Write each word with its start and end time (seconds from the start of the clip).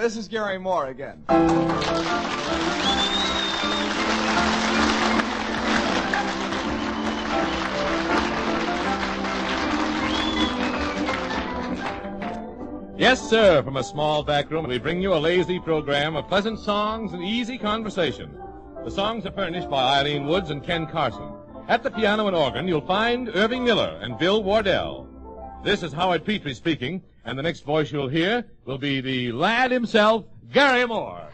This 0.00 0.16
is 0.16 0.28
Garry 0.28 0.58
Moore 0.58 0.86
again. 0.86 1.24
Yes, 12.96 13.28
sir. 13.28 13.60
From 13.64 13.76
a 13.76 13.82
small 13.82 14.22
back 14.22 14.50
room, 14.52 14.68
we 14.68 14.78
bring 14.78 15.02
you 15.02 15.14
a 15.14 15.16
lazy 15.16 15.58
program 15.58 16.14
of 16.14 16.28
pleasant 16.28 16.60
songs 16.60 17.12
and 17.12 17.24
easy 17.24 17.58
conversation. 17.58 18.30
The 18.84 18.90
songs 18.92 19.26
are 19.26 19.32
furnished 19.32 19.68
by 19.68 19.98
Eileen 19.98 20.26
Woods 20.26 20.50
and 20.50 20.62
Ken 20.62 20.86
Carson. 20.86 21.32
At 21.66 21.82
the 21.82 21.90
piano 21.90 22.28
and 22.28 22.36
organ, 22.36 22.68
you'll 22.68 22.86
find 22.86 23.30
Irving 23.34 23.64
Miller 23.64 23.98
and 24.00 24.16
Bill 24.16 24.44
Wardell. 24.44 25.08
This 25.64 25.82
is 25.82 25.92
Howard 25.92 26.24
Petrie 26.24 26.54
speaking, 26.54 27.02
and 27.24 27.38
the 27.38 27.42
next 27.42 27.60
voice 27.64 27.92
you'll 27.92 28.08
hear 28.08 28.44
will 28.64 28.78
be 28.78 29.00
the 29.00 29.32
lad 29.32 29.70
himself, 29.70 30.24
Garry 30.52 30.86
Moore. 30.86 31.28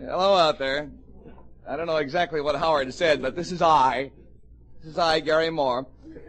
Hello 0.00 0.36
out 0.36 0.58
there. 0.58 0.90
I 1.68 1.76
don't 1.76 1.86
know 1.86 1.96
exactly 1.96 2.40
what 2.40 2.56
Howard 2.56 2.92
said, 2.94 3.20
but 3.20 3.36
this 3.36 3.52
is 3.52 3.60
I. 3.60 4.10
This 4.80 4.92
is 4.92 4.98
I, 4.98 5.20
Garry 5.20 5.50
Moore. 5.50 5.86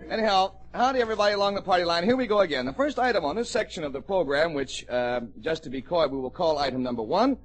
Anyhow, 0.09 0.52
howdy 0.73 1.00
everybody 1.00 1.34
along 1.34 1.55
the 1.55 1.61
party 1.61 1.86
line. 1.86 2.03
Here 2.03 2.17
we 2.17 2.27
go 2.27 2.41
again. 2.41 2.66
The 2.66 2.73
first 2.73 3.00
item 3.00 3.23
on 3.23 3.36
this 3.36 3.50
section 3.50 3.84
of 3.84 3.94
the 3.94 4.02
program, 4.02 4.53
which, 4.53 4.88
uh, 4.89 5.22
just 5.39 5.63
to 5.63 5.70
be 5.70 5.81
coy, 5.81 6.08
we 6.08 6.17
will 6.17 6.30
call 6.30 6.58
item 6.58 6.84
number 6.84 7.03
one, 7.03 7.38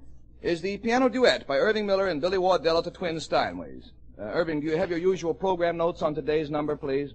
is 0.42 0.60
the 0.60 0.76
piano 0.78 1.08
duet 1.08 1.46
by 1.46 1.56
Irving 1.56 1.86
Miller 1.86 2.08
and 2.08 2.20
Billy 2.20 2.38
Wardell 2.38 2.78
at 2.78 2.84
the 2.84 2.90
Twin 2.90 3.16
Steinways. 3.16 3.92
Uh, 4.16 4.26
Irving, 4.26 4.60
do 4.60 4.66
you 4.66 4.76
have 4.76 4.90
your 4.90 4.98
usual 4.98 5.34
program 5.34 5.76
notes 5.76 6.00
on 6.00 6.14
today's 6.14 6.48
number, 6.48 6.76
please? 6.76 7.14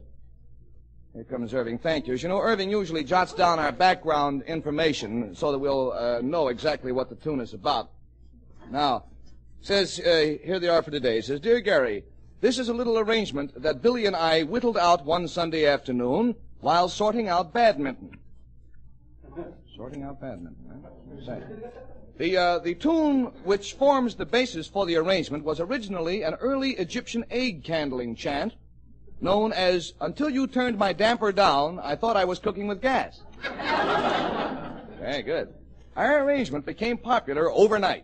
Here 1.13 1.23
comes 1.23 1.53
Irving. 1.53 1.79
Thank 1.79 2.07
you. 2.07 2.13
As 2.13 2.21
you 2.21 2.27
know, 2.27 2.39
Irving 2.39 2.69
usually 2.69 3.05
jots 3.05 3.33
down 3.33 3.57
our 3.57 3.71
background 3.71 4.43
information 4.43 5.33
so 5.33 5.51
that 5.51 5.59
we'll 5.59 5.93
uh, 5.93 6.19
know 6.21 6.49
exactly 6.49 6.91
what 6.91 7.09
the 7.09 7.15
tune 7.15 7.39
is 7.39 7.53
about. 7.53 7.89
Now, 8.69 9.05
says, 9.61 9.99
uh, 9.99 10.37
here 10.43 10.59
they 10.59 10.67
are 10.67 10.83
for 10.83 10.91
today. 10.91 11.21
Says, 11.21 11.39
Dear 11.39 11.61
Garry, 11.61 12.03
this 12.41 12.59
is 12.59 12.67
a 12.67 12.73
little 12.73 12.99
arrangement 12.99 13.61
that 13.61 13.81
Billy 13.81 14.05
and 14.05 14.15
I 14.15 14.43
whittled 14.43 14.77
out 14.77 15.05
one 15.05 15.27
Sunday 15.27 15.65
afternoon 15.65 16.35
while 16.59 16.89
sorting 16.89 17.29
out 17.29 17.53
badminton. 17.53 18.18
Sorting 19.79 20.03
out 20.03 20.19
badminton, 20.19 20.83
huh? 21.25 21.39
The, 22.17 22.35
uh, 22.35 22.59
the 22.59 22.75
tune 22.75 23.27
which 23.45 23.75
forms 23.75 24.13
the 24.15 24.25
basis 24.25 24.67
for 24.67 24.85
the 24.85 24.97
arrangement 24.97 25.45
was 25.45 25.61
originally 25.61 26.21
an 26.23 26.33
early 26.41 26.71
Egyptian 26.71 27.23
egg 27.31 27.63
candling 27.63 28.13
chant 28.13 28.55
known 29.21 29.53
as 29.53 29.93
Until 30.01 30.29
You 30.29 30.47
Turned 30.47 30.77
My 30.77 30.91
Damper 30.91 31.31
Down, 31.31 31.79
I 31.79 31.95
Thought 31.95 32.17
I 32.17 32.25
Was 32.25 32.39
Cooking 32.39 32.67
with 32.67 32.81
Gas. 32.81 33.21
Very 34.99 35.21
good. 35.21 35.53
Our 35.95 36.25
arrangement 36.25 36.65
became 36.65 36.97
popular 36.97 37.49
overnight. 37.49 38.03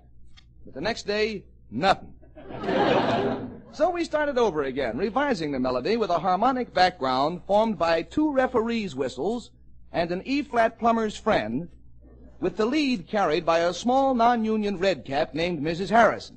But 0.63 0.75
the 0.75 0.81
next 0.81 1.05
day, 1.05 1.43
nothing. 1.69 2.13
so 3.73 3.89
we 3.89 4.05
started 4.05 4.37
over 4.37 4.63
again, 4.63 4.97
revising 4.97 5.51
the 5.51 5.59
melody 5.59 5.97
with 5.97 6.09
a 6.09 6.19
harmonic 6.19 6.73
background 6.73 7.41
formed 7.45 7.77
by 7.77 8.01
two 8.01 8.31
referees' 8.31 8.95
whistles 8.95 9.51
and 9.95 10.11
an 10.11 10.21
E-flat 10.25 10.77
plumber's 10.77 11.15
friend, 11.15 11.69
with 12.41 12.57
the 12.57 12.65
lead 12.65 13.07
carried 13.07 13.45
by 13.45 13.59
a 13.59 13.73
small 13.73 14.13
non-union 14.13 14.77
redcap 14.77 15.33
named 15.33 15.61
Mrs. 15.61 15.89
Harrison. 15.89 16.35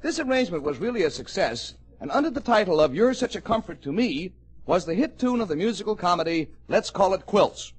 This 0.00 0.20
arrangement 0.20 0.62
was 0.62 0.78
really 0.78 1.02
a 1.02 1.10
success, 1.10 1.74
and 2.00 2.12
under 2.12 2.30
the 2.30 2.40
title 2.40 2.80
of 2.80 2.94
You're 2.94 3.14
Such 3.14 3.34
a 3.34 3.40
Comfort 3.40 3.82
to 3.82 3.90
Me 3.90 4.32
was 4.64 4.86
the 4.86 4.94
hit 4.94 5.18
tune 5.18 5.40
of 5.40 5.48
the 5.48 5.56
musical 5.56 5.96
comedy 5.96 6.50
Let's 6.68 6.88
Call 6.88 7.14
It 7.14 7.26
Quilts. 7.26 7.72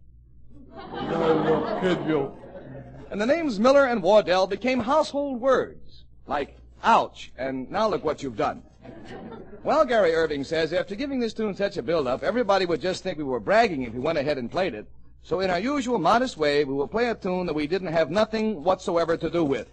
And 3.10 3.22
the 3.22 3.26
names 3.26 3.58
Miller 3.58 3.86
and 3.86 4.04
Wardell 4.04 4.48
became 4.48 4.82
household 4.82 5.40
words, 5.40 6.04
like 6.28 6.58
ouch, 6.84 7.32
and 7.38 7.72
now 7.72 7.88
look 7.88 8.04
what 8.04 8.22
you've 8.22 8.36
done. 8.36 8.64
Well, 9.64 9.84
Garry 9.86 10.14
Irving 10.14 10.44
says 10.44 10.74
after 10.74 10.96
giving 10.96 11.20
this 11.20 11.34
tune 11.34 11.56
such 11.56 11.78
a 11.78 11.82
build-up, 11.82 12.22
everybody 12.22 12.66
would 12.66 12.82
just 12.82 13.02
think 13.02 13.18
we 13.18 13.24
were 13.24 13.40
bragging 13.40 13.82
if 13.82 13.94
we 13.94 14.00
went 14.00 14.18
ahead 14.18 14.38
and 14.38 14.52
played 14.52 14.76
it. 14.76 14.86
So 15.24 15.40
in 15.40 15.50
our 15.50 15.60
usual 15.60 15.98
modest 15.98 16.38
way, 16.38 16.64
we 16.66 16.74
will 16.74 16.88
play 16.88 17.10
a 17.10 17.16
tune 17.16 17.48
that 17.48 17.56
we 17.56 17.66
didn't 17.66 17.92
have 17.92 18.12
nothing 18.12 18.64
whatsoever 18.64 19.18
to 19.18 19.30
do 19.30 19.44
with. 19.44 19.68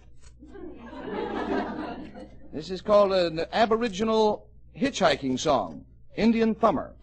This 2.51 2.71
is 2.71 2.81
called 2.81 3.13
an 3.13 3.45
Aboriginal 3.53 4.47
hitchhiking 4.75 5.39
song, 5.39 5.85
Indian 6.15 6.55
Thumber. 6.55 6.93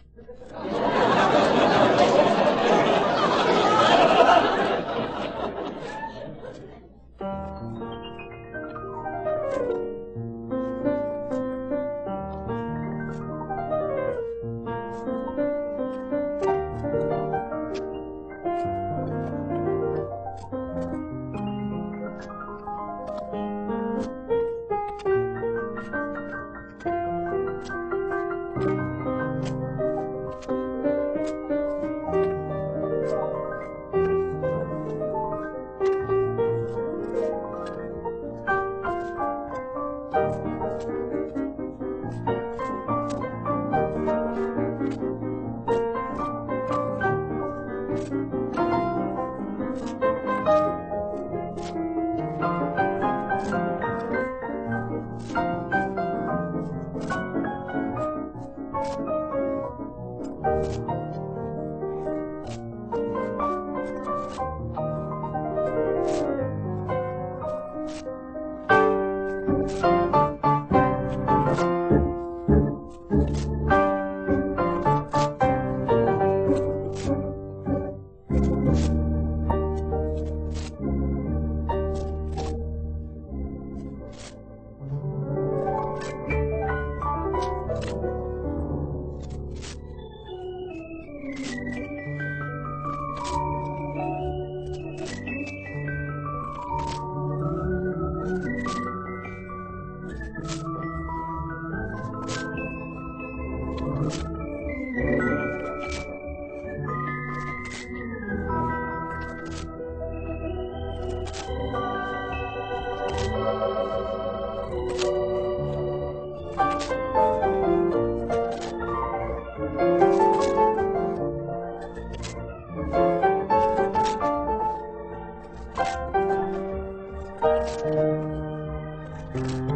Música 128.00 129.69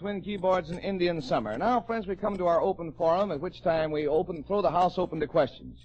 Twin 0.00 0.22
Keyboards 0.22 0.70
in 0.70 0.78
Indian 0.78 1.20
Summer. 1.20 1.58
Now, 1.58 1.82
friends, 1.82 2.06
we 2.06 2.16
come 2.16 2.38
to 2.38 2.46
our 2.46 2.62
open 2.62 2.90
forum, 2.90 3.30
at 3.30 3.38
which 3.38 3.60
time 3.60 3.90
we 3.90 4.08
open, 4.08 4.42
throw 4.42 4.62
the 4.62 4.70
house 4.70 4.96
open 4.96 5.20
to 5.20 5.26
questions. 5.26 5.78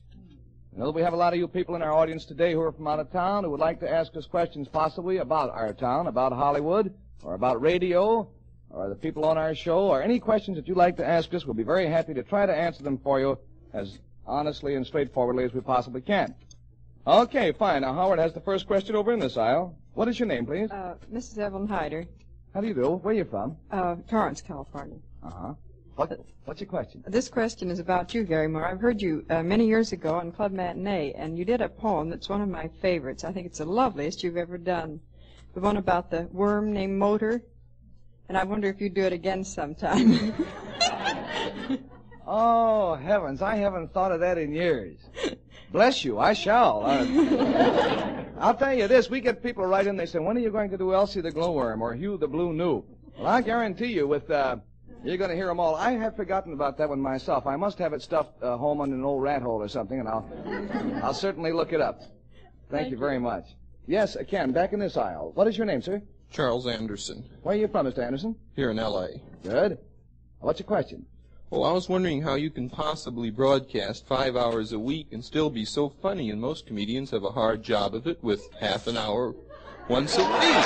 I 0.73 0.79
know 0.79 0.85
that 0.85 0.93
we 0.93 1.01
have 1.01 1.11
a 1.11 1.17
lot 1.17 1.33
of 1.33 1.39
you 1.39 1.49
people 1.49 1.75
in 1.75 1.81
our 1.81 1.91
audience 1.91 2.23
today 2.23 2.53
who 2.53 2.61
are 2.61 2.71
from 2.71 2.87
out 2.87 3.01
of 3.01 3.11
town 3.11 3.43
who 3.43 3.49
would 3.49 3.59
like 3.59 3.81
to 3.81 3.91
ask 3.91 4.15
us 4.15 4.25
questions 4.25 4.69
possibly 4.69 5.17
about 5.17 5.49
our 5.49 5.73
town, 5.73 6.07
about 6.07 6.31
Hollywood, 6.31 6.93
or 7.23 7.33
about 7.33 7.61
radio, 7.61 8.29
or 8.69 8.87
the 8.87 8.95
people 8.95 9.25
on 9.25 9.37
our 9.37 9.53
show, 9.53 9.79
or 9.79 10.01
any 10.01 10.17
questions 10.17 10.55
that 10.55 10.65
you'd 10.65 10.77
like 10.77 10.95
to 10.95 11.05
ask 11.05 11.33
us. 11.33 11.45
We'll 11.45 11.53
be 11.53 11.63
very 11.63 11.87
happy 11.87 12.13
to 12.13 12.23
try 12.23 12.45
to 12.45 12.55
answer 12.55 12.83
them 12.83 12.97
for 12.97 13.19
you 13.19 13.37
as 13.73 13.99
honestly 14.25 14.75
and 14.75 14.87
straightforwardly 14.87 15.43
as 15.43 15.53
we 15.53 15.59
possibly 15.59 15.99
can. 15.99 16.33
Okay, 17.05 17.51
fine. 17.51 17.81
Now, 17.81 17.93
Howard 17.93 18.19
has 18.19 18.31
the 18.31 18.39
first 18.39 18.65
question 18.65 18.95
over 18.95 19.11
in 19.11 19.19
this 19.19 19.35
aisle. 19.35 19.77
What 19.93 20.07
is 20.07 20.17
your 20.17 20.29
name, 20.29 20.45
please? 20.45 20.71
Uh, 20.71 20.95
Mrs. 21.13 21.37
Evelyn 21.39 21.67
Hyder, 21.67 22.05
How 22.55 22.61
do 22.61 22.67
you 22.67 22.73
do? 22.73 22.87
Where 22.87 23.13
are 23.13 23.17
you 23.17 23.25
from? 23.25 23.57
uh, 23.69 23.97
Torrance, 24.09 24.41
California. 24.41 24.95
Uh-huh. 25.21 25.55
What, 25.97 26.17
what's 26.45 26.61
your 26.61 26.69
question? 26.69 27.03
This 27.05 27.27
question 27.27 27.69
is 27.69 27.79
about 27.79 28.13
you, 28.13 28.23
Garry 28.23 28.47
Moore. 28.47 28.65
I've 28.65 28.79
heard 28.79 29.01
you 29.01 29.25
uh, 29.29 29.43
many 29.43 29.67
years 29.67 29.91
ago 29.91 30.15
on 30.15 30.31
Club 30.31 30.53
Matinee, 30.53 31.11
and 31.17 31.37
you 31.37 31.43
did 31.43 31.59
a 31.59 31.67
poem 31.67 32.09
that's 32.09 32.29
one 32.29 32.39
of 32.39 32.47
my 32.47 32.69
favorites. 32.81 33.25
I 33.25 33.33
think 33.33 33.45
it's 33.45 33.57
the 33.57 33.65
loveliest 33.65 34.23
you've 34.23 34.37
ever 34.37 34.57
done. 34.57 35.01
The 35.53 35.59
one 35.59 35.75
about 35.75 36.09
the 36.09 36.29
worm 36.31 36.71
named 36.71 36.97
Motor. 36.97 37.43
And 38.29 38.37
I 38.37 38.45
wonder 38.45 38.69
if 38.69 38.79
you'd 38.79 38.93
do 38.93 39.03
it 39.03 39.11
again 39.11 39.43
sometime. 39.43 40.33
Oh, 42.27 42.95
heavens, 42.95 43.43
I 43.43 43.55
haven't 43.55 43.93
thought 43.93 44.11
of 44.11 44.19
that 44.21 44.39
in 44.39 44.51
years. 44.51 44.97
Bless 45.71 46.03
you, 46.03 46.17
I 46.17 46.33
shall. 46.33 46.83
Uh, 46.83 48.23
I'll 48.39 48.55
tell 48.55 48.73
you 48.73 48.87
this, 48.87 49.09
we 49.09 49.21
get 49.21 49.41
people 49.41 49.65
right 49.65 49.85
in, 49.85 49.95
they 49.95 50.05
say, 50.05 50.19
when 50.19 50.35
are 50.35 50.41
you 50.41 50.51
going 50.51 50.69
to 50.71 50.77
do 50.77 50.93
Elsie 50.93 51.21
the 51.21 51.31
Glowworm 51.31 51.81
or 51.81 51.93
Hugh 51.93 52.17
the 52.17 52.27
Blue 52.27 52.51
Noob? 52.53 52.83
Well, 53.17 53.27
I 53.27 53.41
guarantee 53.41 53.93
you 53.93 54.07
with, 54.07 54.29
uh, 54.29 54.57
you're 55.03 55.17
going 55.17 55.29
to 55.29 55.35
hear 55.35 55.47
them 55.47 55.59
all. 55.59 55.75
I 55.75 55.91
have 55.91 56.15
forgotten 56.17 56.51
about 56.51 56.77
that 56.79 56.89
one 56.89 56.99
myself. 56.99 57.47
I 57.47 57.55
must 57.55 57.77
have 57.77 57.93
it 57.93 58.01
stuffed 58.01 58.43
uh, 58.43 58.57
home 58.57 58.81
in 58.81 58.91
an 58.91 59.05
old 59.05 59.23
rat 59.23 59.41
hole 59.41 59.61
or 59.61 59.69
something, 59.69 59.99
and 59.99 60.09
I'll, 60.09 60.29
I'll 61.01 61.13
certainly 61.13 61.53
look 61.53 61.71
it 61.71 61.79
up. 61.79 62.01
Thank, 62.69 62.91
you 62.91 62.97
very 62.97 63.19
much. 63.19 63.45
Yes, 63.87 64.15
uh, 64.17 64.23
Ken, 64.27 64.51
back 64.51 64.73
in 64.73 64.79
this 64.79 64.97
aisle. 64.97 65.31
What 65.35 65.47
is 65.47 65.57
your 65.57 65.65
name, 65.65 65.81
sir? 65.81 66.01
Charles 66.31 66.67
Anderson, 66.67 67.23
Where 67.43 67.55
are 67.55 67.57
you 67.57 67.67
from, 67.69 67.85
Mr. 67.85 67.99
Anderson? 67.99 68.35
here 68.55 68.71
in 68.71 68.79
L.A. 68.79 69.21
Good. 69.43 69.77
What's 70.39 70.59
your 70.59 70.67
question? 70.67 71.05
Well, 71.51 71.63
I 71.63 71.73
was 71.73 71.87
wondering 71.87 72.23
how 72.23 72.33
you 72.33 72.49
can 72.49 72.71
possibly 72.71 73.29
broadcast 73.29 74.07
five 74.07 74.35
hours 74.35 74.71
a 74.71 74.79
week 74.79 75.09
and 75.11 75.23
still 75.23 75.51
be 75.51 75.63
so 75.63 75.89
funny, 75.89 76.31
and 76.31 76.41
most 76.41 76.65
comedians 76.65 77.11
have 77.11 77.23
a 77.23 77.29
hard 77.29 77.61
job 77.61 77.93
of 77.93 78.07
it 78.07 78.17
with 78.23 78.51
half 78.59 78.87
an 78.87 78.97
hour 78.97 79.35
once 79.87 80.17
a 80.17 80.23
week. 80.23 80.65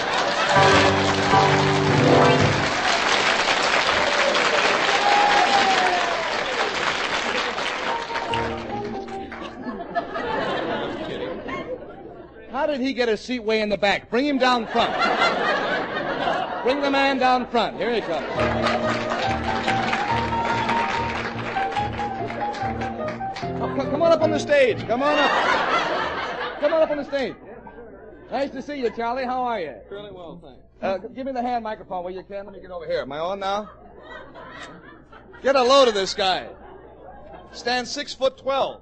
How 12.51 12.65
did 12.67 12.79
he 12.79 12.93
get 12.93 13.09
a 13.09 13.17
seat 13.17 13.43
way 13.43 13.59
in 13.59 13.67
the 13.67 13.77
back? 13.77 14.09
Bring 14.09 14.25
him 14.25 14.37
down 14.37 14.65
front. 14.67 14.93
Bring 16.63 16.81
the 16.81 16.89
man 16.89 17.17
down 17.17 17.47
front. 17.47 17.75
Here 17.75 17.93
he 17.93 17.99
comes. 17.99 19.18
On 24.09 24.17
up 24.17 24.23
on 24.23 24.31
the 24.31 24.39
stage. 24.39 24.85
Come 24.87 25.03
on 25.03 25.17
up. 25.17 25.31
Come 26.59 26.73
on 26.73 26.81
up 26.81 26.89
on 26.89 26.97
the 26.97 27.03
stage. 27.05 27.35
Nice 28.31 28.49
to 28.51 28.61
see 28.61 28.75
you, 28.75 28.89
Charlie. 28.91 29.25
How 29.25 29.43
are 29.43 29.59
you? 29.59 29.75
Fairly 29.87 30.11
well, 30.11 30.39
thanks. 30.43 30.61
Uh, 30.81 30.97
give 31.09 31.25
me 31.25 31.31
the 31.31 31.41
hand 31.41 31.63
microphone, 31.63 32.03
will 32.03 32.11
you, 32.11 32.23
Ken? 32.23 32.45
Let 32.45 32.55
me 32.55 32.61
get 32.61 32.71
over 32.71 32.85
here. 32.85 33.01
Am 33.01 33.11
I 33.11 33.19
on 33.19 33.39
now? 33.39 33.69
Get 35.43 35.55
a 35.55 35.61
load 35.61 35.87
of 35.87 35.93
this 35.93 36.13
guy. 36.13 36.47
Stands 37.51 37.91
six 37.91 38.13
foot 38.13 38.37
twelve. 38.37 38.81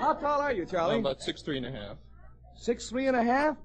How 0.00 0.16
tall 0.20 0.40
are 0.40 0.52
you, 0.52 0.66
Charlie? 0.66 0.94
I'm 0.96 1.00
about 1.00 1.22
six 1.22 1.42
three 1.42 1.56
and 1.56 1.66
a 1.66 1.72
half. 1.72 1.96
Six 2.56 2.88
three 2.88 3.06
and 3.08 3.16
a 3.16 3.22
half. 3.22 3.56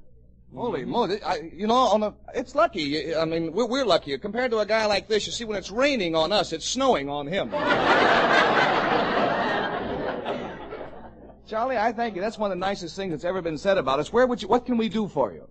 Holy 0.56 0.84
moly! 0.84 1.24
I, 1.24 1.50
you 1.56 1.66
know, 1.66 1.76
on 1.76 2.02
the 2.02 2.12
it's 2.36 2.56
lucky. 2.56 3.16
I 3.16 3.24
mean, 3.24 3.54
we're, 3.54 3.68
we're 3.68 3.86
lucky 3.86 4.18
compared 4.18 4.52
to 4.52 4.60
a 4.60 4.66
guy 4.66 4.86
like 4.86 5.08
this. 5.08 5.26
You 5.26 5.32
see, 5.32 5.46
when 5.46 5.58
it's 5.58 5.72
raining 5.72 6.14
on 6.14 6.34
us, 6.34 6.52
it's 6.52 6.68
snowing 6.68 7.10
on 7.10 7.26
him. 7.26 7.52
Charlie, 11.48 11.78
I 11.78 11.94
thank 11.94 12.16
you. 12.16 12.22
That's 12.22 12.38
one 12.38 12.52
of 12.52 12.58
the 12.58 12.60
nicest 12.60 12.98
things 12.98 13.12
that's 13.12 13.24
ever 13.24 13.42
been 13.42 13.58
said 13.58 13.78
about 13.78 14.00
us. 14.00 14.12
Where 14.12 14.28
would 14.28 14.42
you? 14.42 14.50
What 14.50 14.66
can 14.66 14.78
we 14.78 14.90
do 14.90 15.08
for 15.08 15.32
you? 15.32 15.48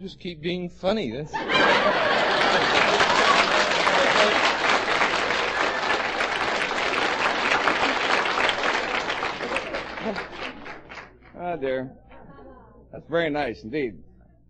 Just 0.00 0.20
keep 0.20 0.40
being 0.40 0.68
funny. 0.68 1.10
That's 1.10 1.32
Ah, 11.40 11.56
dear. 11.56 11.92
That's 12.92 13.08
very 13.08 13.30
nice 13.30 13.62
indeed. 13.62 14.02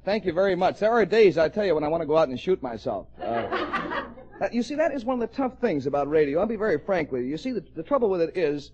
Thank 0.04 0.24
you 0.24 0.32
very 0.32 0.54
much. 0.54 0.78
There 0.78 0.92
are 0.92 1.04
days, 1.04 1.36
I 1.36 1.48
tell 1.48 1.66
you, 1.66 1.74
when 1.74 1.84
I 1.84 1.88
want 1.88 2.02
to 2.02 2.06
go 2.06 2.16
out 2.16 2.28
and 2.28 2.38
shoot 2.38 2.62
myself. 2.62 3.08
Uh, 3.20 4.48
you 4.52 4.62
see, 4.62 4.76
that 4.76 4.92
is 4.92 5.04
one 5.04 5.20
of 5.20 5.28
the 5.28 5.36
tough 5.36 5.58
things 5.60 5.86
about 5.86 6.08
radio. 6.08 6.40
I'll 6.40 6.46
be 6.46 6.56
very 6.56 6.78
frank 6.78 7.10
with 7.10 7.22
you. 7.22 7.28
You 7.28 7.36
see, 7.36 7.50
the, 7.50 7.64
the 7.74 7.82
trouble 7.82 8.08
with 8.08 8.20
it 8.20 8.36
is 8.36 8.70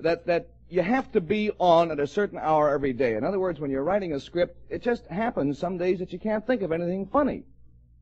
that, 0.00 0.26
that 0.26 0.48
you 0.68 0.82
have 0.82 1.12
to 1.12 1.20
be 1.20 1.50
on 1.58 1.90
at 1.92 2.00
a 2.00 2.06
certain 2.06 2.38
hour 2.38 2.70
every 2.70 2.92
day. 2.92 3.14
In 3.14 3.24
other 3.24 3.38
words, 3.38 3.60
when 3.60 3.70
you're 3.70 3.84
writing 3.84 4.12
a 4.14 4.20
script, 4.20 4.58
it 4.68 4.82
just 4.82 5.06
happens 5.06 5.58
some 5.58 5.78
days 5.78 6.00
that 6.00 6.12
you 6.12 6.18
can't 6.18 6.46
think 6.46 6.62
of 6.62 6.72
anything 6.72 7.06
funny. 7.06 7.44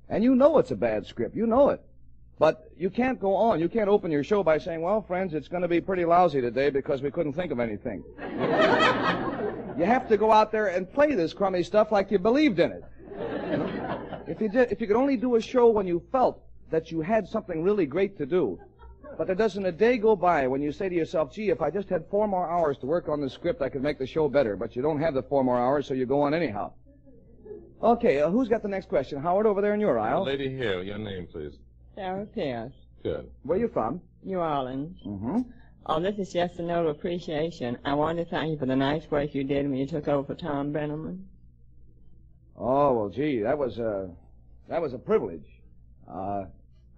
And 0.09 0.25
you 0.25 0.35
know 0.35 0.59
it's 0.59 0.71
a 0.71 0.77
bad 0.77 1.07
script. 1.07 1.37
You 1.37 1.47
know 1.47 1.69
it. 1.69 1.83
But 2.39 2.71
you 2.77 2.91
can't 2.91 3.21
go 3.21 3.37
on. 3.37 3.61
You 3.61 3.69
can't 3.69 3.89
open 3.89 4.11
your 4.11 4.25
show 4.25 4.43
by 4.43 4.59
saying, 4.59 4.81
well, 4.81 5.03
friends, 5.03 5.35
it's 5.35 5.49
going 5.49 5.63
to 5.63 5.69
be 5.69 5.81
pretty 5.81 6.05
lousy 6.05 6.41
today 6.41 6.71
because 6.71 7.03
we 7.03 7.11
couldn't 7.11 7.35
think 7.35 7.53
of 7.53 7.61
anything. 7.61 8.03
You 9.77 9.85
have 9.85 10.09
to 10.09 10.17
go 10.17 10.31
out 10.31 10.53
there 10.53 10.69
and 10.69 10.91
play 10.93 11.15
this 11.15 11.33
crummy 11.33 11.63
stuff 11.63 11.91
like 11.93 12.11
you 12.11 12.19
believed 12.19 12.59
in 12.61 12.73
it. 12.73 12.85
If 14.27 14.41
you 14.41 14.49
did, 14.49 14.73
if 14.73 14.81
you 14.81 14.87
could 14.87 14.97
only 14.97 15.17
do 15.17 15.35
a 15.37 15.41
show 15.41 15.69
when 15.69 15.87
you 15.87 16.03
felt 16.13 16.43
that 16.71 16.91
you 16.91 17.01
had 17.01 17.27
something 17.29 17.63
really 17.63 17.87
great 17.87 18.17
to 18.19 18.27
do, 18.27 18.59
but 19.19 19.27
there 19.27 19.37
doesn't 19.37 19.65
a 19.67 19.73
day 19.73 19.97
go 19.99 20.17
by 20.17 20.47
when 20.47 20.63
you 20.63 20.73
say 20.73 20.89
to 20.89 20.95
yourself, 20.95 21.33
gee, 21.33 21.51
if 21.51 21.61
I 21.61 21.71
just 21.71 21.89
had 21.89 22.05
four 22.11 22.27
more 22.27 22.49
hours 22.51 22.79
to 22.79 22.87
work 22.87 23.09
on 23.09 23.21
the 23.21 23.29
script, 23.31 23.63
I 23.63 23.69
could 23.69 23.83
make 23.83 23.99
the 23.99 24.07
show 24.07 24.29
better. 24.29 24.57
But 24.57 24.75
you 24.75 24.83
don't 24.83 25.01
have 25.01 25.15
the 25.15 25.23
four 25.23 25.45
more 25.45 25.59
hours, 25.59 25.87
so 25.87 25.95
you 25.95 26.07
go 26.07 26.23
on 26.23 26.35
anyhow. 26.35 26.73
Okay, 27.83 28.21
uh, 28.23 28.31
who's 28.31 28.49
got 28.49 28.63
the 28.63 28.69
next 28.69 28.89
question? 28.89 29.21
Howard 29.21 29.47
over 29.47 29.61
there 29.61 29.75
in 29.75 29.81
your 29.81 29.95
The 29.95 30.01
aisle. 30.01 30.25
lady 30.25 30.49
here, 30.49 30.83
your 30.83 30.99
name, 30.99 31.27
please. 31.31 31.59
Sarah 31.95 32.25
Pierce, 32.27 32.73
Good. 33.03 33.31
Where 33.43 33.59
you 33.59 33.69
from? 33.69 34.01
New 34.23 34.39
Orleans. 34.39 34.97
Mm-hmm. 35.07 35.41
Oh, 35.87 36.01
this 36.01 36.19
is 36.19 36.33
just 36.33 36.59
a 36.59 36.63
note 36.63 36.87
of 36.87 36.97
appreciation. 36.97 37.77
I 37.85 37.93
want 37.93 38.17
to 38.17 38.25
thank 38.25 38.51
you 38.51 38.57
for 38.57 38.65
the 38.65 38.75
nice 38.75 39.11
work 39.11 39.35
you 39.35 39.45
did 39.45 39.69
when 39.69 39.77
you 39.77 39.87
took 39.87 40.09
over 40.09 40.27
for 40.27 40.35
Tom 40.35 40.73
Breneman. 40.73 41.19
Oh 42.57 42.95
well, 42.95 43.09
gee, 43.11 43.43
that 43.43 43.59
was 43.59 43.79
a 43.79 44.09
that 44.69 44.81
was 44.81 44.95
a 44.95 44.99
privilege. 44.99 45.45
Uh, 46.11 46.45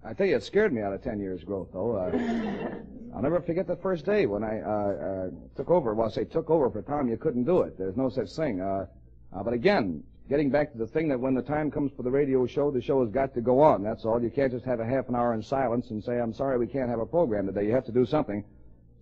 I 0.05 0.13
tell 0.13 0.25
you, 0.25 0.37
it 0.37 0.43
scared 0.43 0.71
me 0.71 0.81
out 0.81 0.93
of 0.93 1.03
ten 1.03 1.19
years' 1.19 1.43
growth, 1.43 1.67
though. 1.73 1.97
Uh, 1.97 2.11
I'll 3.15 3.21
never 3.21 3.41
forget 3.41 3.67
the 3.67 3.75
first 3.75 4.05
day 4.05 4.25
when 4.25 4.43
I 4.43 4.61
uh, 4.61 4.69
uh, 4.69 5.29
took 5.57 5.69
over. 5.69 5.93
Well, 5.93 6.07
I 6.07 6.11
say 6.11 6.23
took 6.23 6.49
over 6.49 6.69
for 6.69 6.81
Tom. 6.81 7.09
You 7.09 7.17
couldn't 7.17 7.43
do 7.43 7.63
it. 7.63 7.77
There's 7.77 7.97
no 7.97 8.07
such 8.07 8.31
thing. 8.31 8.61
Uh, 8.61 8.85
uh, 9.35 9.43
but 9.43 9.51
again, 9.51 10.01
getting 10.29 10.49
back 10.49 10.71
to 10.71 10.77
the 10.77 10.87
thing 10.87 11.09
that 11.09 11.19
when 11.19 11.33
the 11.33 11.41
time 11.41 11.71
comes 11.71 11.91
for 11.97 12.03
the 12.03 12.11
radio 12.11 12.45
show, 12.47 12.71
the 12.71 12.81
show 12.81 13.01
has 13.01 13.09
got 13.09 13.33
to 13.33 13.41
go 13.41 13.59
on. 13.59 13.83
That's 13.83 14.05
all. 14.05 14.21
You 14.21 14.29
can't 14.29 14.51
just 14.53 14.63
have 14.63 14.79
a 14.79 14.85
half 14.85 15.09
an 15.09 15.15
hour 15.15 15.33
in 15.33 15.41
silence 15.41 15.89
and 15.89 16.01
say, 16.01 16.21
"I'm 16.21 16.33
sorry, 16.33 16.57
we 16.57 16.67
can't 16.67 16.89
have 16.89 16.99
a 16.99 17.05
program 17.05 17.47
today." 17.47 17.65
You 17.65 17.73
have 17.73 17.85
to 17.85 17.91
do 17.91 18.05
something. 18.05 18.45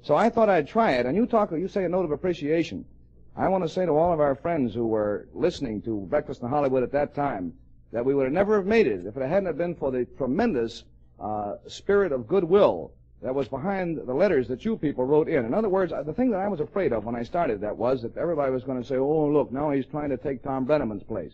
So 0.02 0.16
I 0.16 0.30
thought 0.30 0.50
I'd 0.50 0.68
try 0.68 0.94
it. 0.94 1.06
And 1.06 1.16
you 1.16 1.26
talk, 1.26 1.52
you 1.52 1.68
say 1.68 1.84
a 1.84 1.90
note 1.90 2.06
of 2.06 2.12
appreciation. 2.12 2.86
I 3.36 3.50
want 3.50 3.64
to 3.64 3.70
say 3.70 3.86
to 3.86 3.92
all 3.92 4.14
of 4.14 4.20
our 4.20 4.36
friends 4.36 4.74
who 4.74 4.88
were 4.88 5.28
listening 5.34 5.82
to 5.84 6.02
Breakfast 6.10 6.42
in 6.42 6.50
Hollywood 6.50 6.84
at 6.84 6.92
that 6.94 7.14
time 7.16 7.54
that 7.92 8.06
we 8.06 8.14
would 8.14 8.26
have 8.26 8.34
never 8.34 8.58
have 8.58 8.66
made 8.66 8.88
it 8.88 9.06
if 9.06 9.18
it 9.18 9.28
hadn't 9.28 9.58
been 9.58 9.76
for 9.76 9.92
the 9.92 10.06
tremendous 10.18 10.84
uh, 11.20 11.56
spirit 11.68 12.12
of 12.12 12.28
goodwill 12.28 12.92
that 13.22 13.34
was 13.34 13.48
behind 13.48 13.98
the 14.06 14.14
letters 14.14 14.48
that 14.48 14.64
you 14.66 14.78
people 14.78 15.06
wrote 15.06 15.28
in. 15.28 15.46
In 15.46 15.54
other 15.54 15.70
words, 15.70 15.92
uh, 15.92 16.04
the 16.04 16.14
thing 16.14 16.30
that 16.32 16.40
I 16.40 16.48
was 16.48 16.60
afraid 16.60 16.94
of 16.94 17.06
when 17.06 17.16
I 17.16 17.24
started 17.24 17.62
that 17.62 17.76
was 17.76 18.02
that 18.02 18.18
everybody 18.18 18.52
was 18.52 18.64
going 18.64 18.82
to 18.82 18.88
say, 18.88 18.98
"Oh, 18.98 19.28
look, 19.28 19.52
now 19.52 19.72
he's 19.72 19.86
trying 19.86 20.10
to 20.10 20.18
take 20.18 20.44
Tom 20.44 20.66
Breneman's 20.66 21.04
place." 21.04 21.34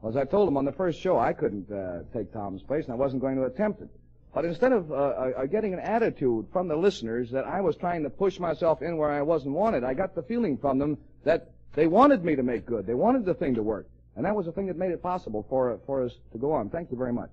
Well, 0.00 0.10
as 0.10 0.16
I 0.16 0.24
told 0.24 0.48
him 0.48 0.56
on 0.56 0.64
the 0.64 0.72
first 0.72 1.00
show, 1.00 1.18
I 1.18 1.32
couldn't 1.32 1.70
uh, 1.70 2.00
take 2.12 2.32
Tom's 2.32 2.62
place, 2.62 2.84
and 2.84 2.92
I 2.92 2.96
wasn't 2.96 3.22
going 3.22 3.36
to 3.36 3.44
attempt 3.44 3.80
it. 3.80 3.88
But 4.34 4.44
instead 4.46 4.72
of 4.72 4.90
uh, 4.90 4.94
uh, 4.94 5.46
getting 5.46 5.74
an 5.74 5.80
attitude 5.80 6.46
from 6.52 6.66
the 6.66 6.76
listeners 6.76 7.30
that 7.32 7.44
I 7.44 7.60
was 7.60 7.76
trying 7.76 8.02
to 8.04 8.10
push 8.10 8.38
myself 8.40 8.80
in 8.80 8.96
where 8.96 9.10
I 9.10 9.20
wasn't 9.20 9.54
wanted, 9.54 9.84
I 9.84 9.92
got 9.92 10.14
the 10.14 10.22
feeling 10.22 10.56
from 10.56 10.78
them 10.78 10.96
that 11.24 11.50
they 11.74 11.86
wanted 11.86 12.24
me 12.24 12.34
to 12.36 12.42
make 12.42 12.64
good. 12.64 12.86
They 12.86 12.94
wanted 12.94 13.24
the 13.26 13.34
thing 13.34 13.54
to 13.56 13.62
work. 13.62 13.88
And 14.16 14.24
that 14.24 14.34
was 14.34 14.46
the 14.46 14.52
thing 14.52 14.66
that 14.66 14.76
made 14.76 14.90
it 14.90 15.02
possible 15.02 15.46
for, 15.48 15.78
for 15.86 16.02
us 16.04 16.12
to 16.32 16.38
go 16.38 16.52
on. 16.52 16.70
Thank 16.70 16.90
you 16.90 16.96
very 16.96 17.12
much. 17.12 17.30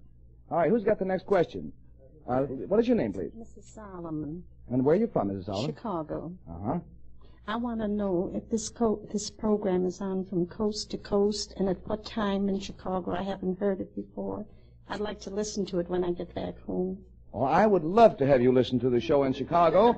All 0.51 0.58
right, 0.58 0.70
who's 0.70 0.84
got 0.84 1.00
the 1.00 1.06
next 1.06 1.25
question? 1.25 1.72
Uh, 2.27 2.41
what 2.44 2.79
is 2.79 2.88
your 2.88 2.98
name, 2.98 3.13
please? 3.13 3.32
Mrs. 3.38 3.63
Solomon, 3.63 4.44
And 4.70 4.84
where 4.84 4.96
are 4.96 5.00
you 5.00 5.08
from, 5.08 5.29
Mrs. 5.29 5.46
Solomon? 5.46 5.75
Chicago. 5.75 6.32
Uh-huh. 6.50 6.79
I 7.48 7.56
want 7.56 7.79
to 7.82 7.88
know 7.88 8.32
if 8.36 8.48
this 8.50 8.70
co- 8.70 9.01
this 9.12 9.32
program 9.32 9.86
is 9.86 10.01
on 10.01 10.25
from 10.25 10.46
coast 10.46 10.91
to 10.91 10.98
coast 11.00 11.56
and 11.58 11.68
at 11.68 11.77
what 11.88 12.06
time 12.06 12.48
in 12.48 12.60
Chicago. 12.60 13.12
I 13.15 13.24
haven't 13.24 13.60
heard 13.60 13.82
it 13.82 13.96
before. 13.96 14.46
I'd 14.89 15.00
like 15.00 15.19
to 15.22 15.29
listen 15.29 15.65
to 15.67 15.79
it 15.79 15.89
when 15.89 16.03
I 16.03 16.12
get 16.12 16.34
back 16.34 16.60
home. 16.65 16.98
Well, 17.31 17.48
I 17.48 17.67
would 17.67 17.84
love 17.84 18.17
to 18.17 18.25
have 18.25 18.41
you 18.41 18.51
listen 18.51 18.79
to 18.79 18.89
the 18.89 19.00
show 19.00 19.24
in 19.24 19.34
Chicago. 19.34 19.96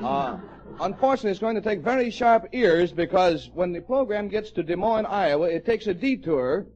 Uh, 0.00 0.38
unfortunately, 0.80 1.32
it's 1.32 1.40
going 1.40 1.56
to 1.56 1.60
take 1.60 1.80
very 1.80 2.10
sharp 2.10 2.48
ears 2.52 2.92
because 2.92 3.50
when 3.52 3.72
the 3.72 3.80
program 3.80 4.28
gets 4.28 4.52
to 4.52 4.62
Des 4.62 4.76
Moines, 4.76 5.06
Iowa, 5.06 5.48
it 5.48 5.66
takes 5.66 5.88
a 5.88 5.94
detour 5.94 6.66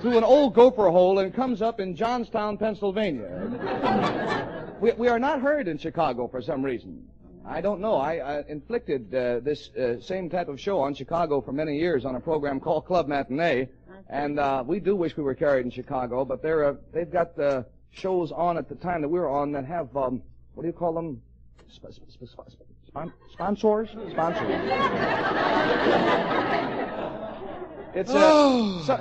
through 0.00 0.18
an 0.18 0.24
old 0.24 0.54
gopher 0.54 0.90
hole 0.90 1.20
and 1.20 1.34
comes 1.34 1.62
up 1.62 1.80
in 1.80 1.96
Johnstown, 1.96 2.58
Pennsylvania. 2.58 4.76
we, 4.80 4.92
we 4.92 5.08
are 5.08 5.18
not 5.18 5.40
heard 5.40 5.66
in 5.66 5.78
Chicago 5.78 6.28
for 6.28 6.42
some 6.42 6.62
reason. 6.62 7.08
I 7.46 7.60
don't 7.60 7.80
know. 7.80 7.96
I, 7.96 8.16
I 8.16 8.44
inflicted 8.48 9.14
uh, 9.14 9.40
this 9.40 9.68
uh, 9.70 10.00
same 10.00 10.30
type 10.30 10.48
of 10.48 10.58
show 10.58 10.80
on 10.80 10.94
Chicago 10.94 11.42
for 11.42 11.52
many 11.52 11.78
years 11.78 12.04
on 12.04 12.16
a 12.16 12.20
program 12.20 12.58
called 12.58 12.86
Club 12.86 13.06
Matinee, 13.06 13.68
and 14.08 14.38
uh, 14.38 14.62
we 14.66 14.80
do 14.80 14.96
wish 14.96 15.16
we 15.16 15.22
were 15.22 15.34
carried 15.34 15.64
in 15.64 15.70
Chicago, 15.70 16.24
but 16.24 16.42
they're 16.42 16.64
uh, 16.64 16.74
they've 16.92 17.10
got 17.10 17.36
the 17.36 17.64
shows 17.90 18.32
on 18.32 18.58
at 18.58 18.68
the 18.68 18.74
time 18.74 19.00
that 19.02 19.08
we're 19.08 19.30
on 19.30 19.52
that 19.52 19.64
have 19.64 19.96
um, 19.96 20.20
what 20.54 20.62
do 20.62 20.66
you 20.68 20.72
call 20.72 20.92
them? 20.92 21.22
Sp- 21.70 21.94
sp- 21.94 22.10
sp- 22.10 22.26
sp- 22.26 22.50
spon- 22.86 23.12
sponsors? 23.32 23.90
Sponsors. 24.10 24.48
it's 27.94 28.10
uh, 28.10 28.82
so- 28.86 29.00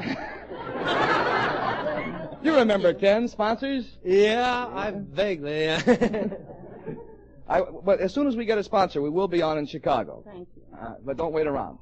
you 2.43 2.55
remember 2.55 2.93
Ken 2.93 3.27
sponsors? 3.27 3.97
Yeah, 4.03 4.67
I 4.73 4.91
vaguely. 4.95 5.69
I, 7.49 7.61
but 7.61 7.99
as 7.99 8.13
soon 8.13 8.27
as 8.27 8.35
we 8.37 8.45
get 8.45 8.57
a 8.57 8.63
sponsor, 8.63 9.01
we 9.01 9.09
will 9.09 9.27
be 9.27 9.41
on 9.41 9.57
in 9.57 9.65
Chicago. 9.67 10.23
Thank 10.25 10.47
you. 10.55 10.63
Uh, 10.79 10.93
but 11.03 11.17
don't 11.17 11.33
wait 11.33 11.45
around. 11.47 11.77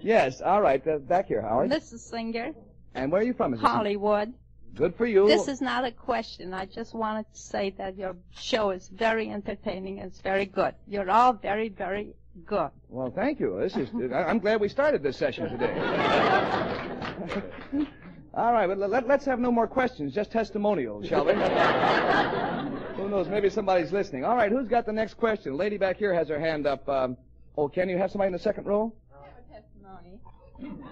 Yes, 0.00 0.40
all 0.40 0.60
right. 0.60 0.86
Uh, 0.86 0.98
back 0.98 1.28
here, 1.28 1.42
Howard. 1.42 1.70
Mrs. 1.70 2.00
Singer, 2.00 2.52
And 2.94 3.12
where 3.12 3.20
are 3.20 3.24
you 3.24 3.34
from, 3.34 3.54
Mrs. 3.54 3.60
Hollywood. 3.60 4.32
Good 4.74 4.94
for 4.94 5.06
you. 5.06 5.26
This 5.26 5.48
is 5.48 5.60
not 5.60 5.84
a 5.84 5.90
question. 5.90 6.54
I 6.54 6.66
just 6.66 6.94
wanted 6.94 7.26
to 7.32 7.40
say 7.40 7.70
that 7.78 7.96
your 7.96 8.14
show 8.30 8.70
is 8.70 8.88
very 8.88 9.30
entertaining 9.30 9.98
and 9.98 10.08
it's 10.08 10.20
very 10.20 10.46
good. 10.46 10.74
You're 10.86 11.10
all 11.10 11.32
very, 11.32 11.68
very 11.68 12.14
good. 12.44 12.70
Well, 12.88 13.10
thank 13.10 13.40
you. 13.40 13.58
This 13.60 13.76
is. 13.76 13.88
I- 14.12 14.24
I'm 14.24 14.38
glad 14.38 14.60
we 14.60 14.68
started 14.68 15.02
this 15.02 15.16
session 15.16 15.48
today. 15.50 15.72
all 18.34 18.52
right, 18.52 18.66
but 18.68 18.78
let, 18.78 19.10
us 19.10 19.24
have 19.24 19.40
no 19.40 19.50
more 19.50 19.66
questions. 19.66 20.14
Just 20.14 20.30
testimonials, 20.30 21.08
shall 21.08 21.24
we? 21.24 21.32
Who 23.02 23.08
knows? 23.08 23.28
Maybe 23.28 23.50
somebody's 23.50 23.92
listening. 23.92 24.24
All 24.24 24.36
right, 24.36 24.52
who's 24.52 24.68
got 24.68 24.86
the 24.86 24.92
next 24.92 25.14
question? 25.14 25.56
Lady 25.56 25.76
back 25.76 25.96
here 25.96 26.14
has 26.14 26.28
her 26.28 26.38
hand 26.38 26.66
up. 26.66 26.88
Um, 26.88 27.16
oh, 27.56 27.68
can 27.68 27.88
you 27.88 27.98
have 27.98 28.10
somebody 28.10 28.28
in 28.28 28.32
the 28.32 28.38
second 28.38 28.66
row? 28.66 28.92
Testimony. 29.88 30.20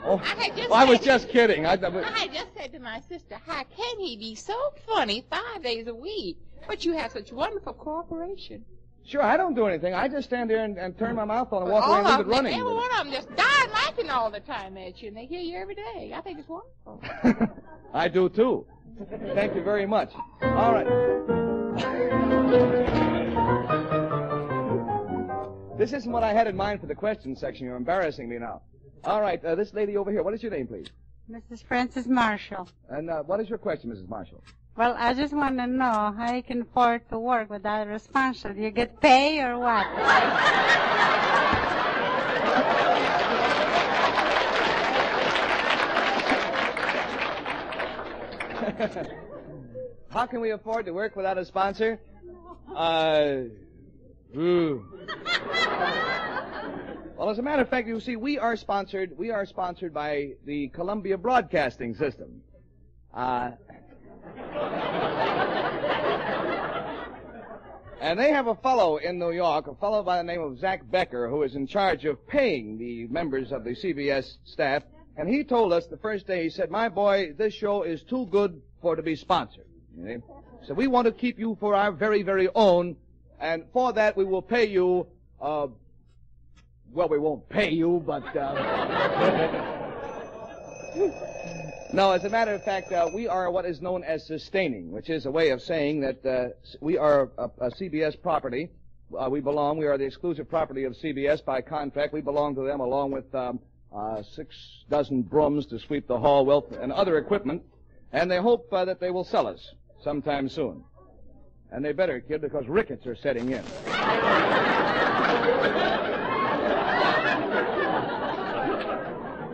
Oh, 0.04 0.20
I 0.24 0.50
just 0.50 0.70
well, 0.70 0.78
I 0.78 0.84
was 0.84 1.00
just 1.00 1.28
kidding. 1.28 1.66
I, 1.66 1.72
I, 1.72 2.28
just 2.32 2.54
said 2.56 2.72
to 2.72 2.78
my 2.78 3.00
sister, 3.08 3.36
how 3.44 3.64
can 3.64 3.98
he 3.98 4.16
be 4.16 4.36
so 4.36 4.54
funny 4.86 5.26
five 5.28 5.62
days 5.62 5.88
a 5.88 5.94
week? 5.94 6.38
But 6.68 6.84
you 6.84 6.92
have 6.92 7.10
such 7.10 7.32
wonderful 7.32 7.72
cooperation. 7.72 8.64
sure, 9.04 9.22
I 9.22 9.36
don't 9.36 9.54
do 9.54 9.66
anything. 9.66 9.92
I 9.92 10.06
just 10.06 10.28
stand 10.28 10.50
there 10.50 10.64
and, 10.64 10.78
and 10.78 10.96
turn 10.96 11.16
my 11.16 11.24
mouth 11.24 11.52
on 11.52 11.62
and 11.62 11.70
walk 11.72 11.86
away 11.86 11.98
and 11.98 12.08
leave 12.08 12.20
it 12.20 12.26
running. 12.26 12.54
every 12.54 12.72
one 12.72 12.90
of 12.92 13.04
them 13.04 13.12
just 13.12 13.34
died 13.34 13.70
laughing 13.72 14.08
all 14.08 14.30
the 14.30 14.40
time 14.40 14.76
at 14.76 15.02
you, 15.02 15.08
and 15.08 15.16
they 15.16 15.26
hear 15.26 15.40
you 15.40 15.56
every 15.56 15.74
day. 15.74 16.12
I 16.14 16.20
think 16.20 16.38
it's 16.38 16.48
wonderful. 16.48 17.52
I 17.94 18.06
do 18.06 18.28
too. 18.28 18.66
Thank 19.34 19.56
you 19.56 19.64
very 19.64 19.86
much. 19.86 20.12
All 20.42 20.72
right. 20.72 20.86
This 25.76 25.92
isn't 25.92 26.10
what 26.10 26.22
I 26.22 26.32
had 26.32 26.46
in 26.46 26.56
mind 26.56 26.80
for 26.80 26.86
the 26.86 26.94
question 26.94 27.36
section. 27.36 27.66
You're 27.66 27.76
embarrassing 27.76 28.28
me 28.28 28.38
now. 28.38 28.62
All 29.04 29.20
right, 29.20 29.44
uh, 29.44 29.54
this 29.54 29.72
lady 29.72 29.96
over 29.96 30.10
here. 30.10 30.22
What 30.22 30.34
is 30.34 30.42
your 30.42 30.52
name, 30.52 30.66
please? 30.66 30.88
Mrs. 31.30 31.62
Francis 31.64 32.06
Marshall. 32.06 32.68
And 32.88 33.10
uh, 33.10 33.22
what 33.22 33.40
is 33.40 33.48
your 33.48 33.58
question, 33.58 33.90
Mrs. 33.90 34.08
Marshall? 34.08 34.42
Well, 34.76 34.94
I 34.98 35.14
just 35.14 35.32
want 35.32 35.58
to 35.58 35.66
know 35.66 36.14
how 36.16 36.34
you 36.34 36.42
can 36.42 36.62
afford 36.62 37.08
to 37.08 37.18
work 37.18 37.50
without 37.50 37.86
a 37.86 37.90
responsible. 37.90 38.54
Do 38.54 38.60
you 38.60 38.70
get 38.70 39.00
pay 39.00 39.40
or 39.40 39.58
what? 39.58 39.86
How 50.10 50.26
can 50.26 50.40
we 50.40 50.50
afford 50.50 50.86
to 50.86 50.92
work 50.92 51.16
without 51.16 51.38
a 51.38 51.44
sponsor? 51.44 51.98
Uh, 52.74 53.44
ooh. 54.36 54.84
Well, 57.16 57.30
as 57.30 57.38
a 57.38 57.42
matter 57.42 57.62
of 57.62 57.70
fact, 57.70 57.88
you 57.88 57.98
see, 57.98 58.16
we 58.16 58.38
are 58.38 58.56
sponsored. 58.56 59.16
We 59.16 59.30
are 59.30 59.46
sponsored 59.46 59.94
by 59.94 60.32
the 60.44 60.68
Columbia 60.68 61.16
Broadcasting 61.16 61.94
System. 61.94 62.42
Uh, 63.14 63.52
and 68.02 68.20
they 68.20 68.30
have 68.32 68.48
a 68.48 68.54
fellow 68.56 68.98
in 68.98 69.18
New 69.18 69.30
York, 69.30 69.66
a 69.66 69.74
fellow 69.76 70.02
by 70.02 70.18
the 70.18 70.24
name 70.24 70.42
of 70.42 70.58
Zach 70.58 70.82
Becker, 70.90 71.30
who 71.30 71.42
is 71.42 71.54
in 71.54 71.66
charge 71.66 72.04
of 72.04 72.26
paying 72.26 72.76
the 72.76 73.06
members 73.06 73.50
of 73.50 73.64
the 73.64 73.70
CBS 73.70 74.36
staff. 74.44 74.82
And 75.16 75.26
he 75.26 75.42
told 75.42 75.72
us 75.72 75.86
the 75.86 75.96
first 75.96 76.26
day, 76.26 76.42
he 76.42 76.50
said, 76.50 76.70
"My 76.70 76.90
boy, 76.90 77.32
this 77.32 77.54
show 77.54 77.82
is 77.84 78.02
too 78.02 78.26
good 78.26 78.60
for 78.82 78.94
to 78.94 79.02
be 79.02 79.16
sponsored." 79.16 79.64
You 79.96 80.06
see? 80.06 80.16
So 80.66 80.74
we 80.74 80.86
want 80.86 81.06
to 81.06 81.12
keep 81.12 81.38
you 81.38 81.56
for 81.60 81.74
our 81.74 81.92
very, 81.92 82.22
very 82.22 82.50
own, 82.54 82.94
and 83.40 83.64
for 83.72 83.94
that 83.94 84.18
we 84.18 84.26
will 84.26 84.42
pay 84.42 84.66
you. 84.66 85.06
Uh, 85.40 85.68
well, 86.96 87.08
we 87.08 87.18
won't 87.18 87.48
pay 87.48 87.70
you, 87.70 88.02
but. 88.04 88.36
Uh, 88.36 89.72
No, 91.92 92.10
as 92.10 92.24
a 92.24 92.30
matter 92.30 92.52
of 92.52 92.64
fact, 92.64 92.92
uh, 92.92 93.08
we 93.14 93.28
are 93.28 93.50
what 93.50 93.64
is 93.64 93.80
known 93.80 94.02
as 94.02 94.26
sustaining, 94.26 94.90
which 94.90 95.08
is 95.08 95.24
a 95.24 95.30
way 95.30 95.50
of 95.50 95.62
saying 95.62 96.00
that 96.00 96.26
uh, 96.26 96.48
we 96.80 96.98
are 96.98 97.30
a, 97.38 97.44
a 97.60 97.70
CBS 97.70 98.20
property. 98.20 98.68
Uh, 99.16 99.30
we 99.30 99.40
belong, 99.40 99.78
we 99.78 99.86
are 99.86 99.96
the 99.96 100.04
exclusive 100.04 100.48
property 100.48 100.84
of 100.84 100.94
CBS 100.94 101.44
by 101.44 101.60
contract. 101.60 102.12
We 102.12 102.22
belong 102.22 102.54
to 102.56 102.62
them 102.62 102.80
along 102.80 103.12
with 103.12 103.32
um, 103.34 103.60
uh, 103.94 104.22
six 104.22 104.56
dozen 104.90 105.22
brooms 105.22 105.66
to 105.66 105.78
sweep 105.78 106.08
the 106.08 106.18
hall, 106.18 106.44
wealth, 106.44 106.72
and 106.72 106.92
other 106.92 107.18
equipment. 107.18 107.62
And 108.12 108.30
they 108.30 108.38
hope 108.38 108.70
uh, 108.72 108.84
that 108.84 109.00
they 109.00 109.10
will 109.10 109.24
sell 109.24 109.46
us 109.46 109.74
sometime 110.02 110.48
soon. 110.48 110.82
And 111.70 111.84
they 111.84 111.92
better, 111.92 112.20
kid, 112.20 112.40
because 112.40 112.66
rickets 112.68 113.06
are 113.06 113.16
setting 113.16 113.52
in. 113.52 113.64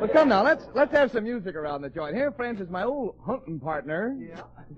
But 0.02 0.12
come 0.12 0.30
now, 0.30 0.42
let's 0.42 0.66
let's 0.74 0.90
have 0.90 1.12
some 1.12 1.22
music 1.22 1.54
around 1.54 1.82
the 1.82 1.88
joint. 1.88 2.16
Here, 2.16 2.32
friends, 2.32 2.60
is 2.60 2.68
my 2.68 2.82
old 2.82 3.14
hunting 3.24 3.60
partner, 3.60 4.18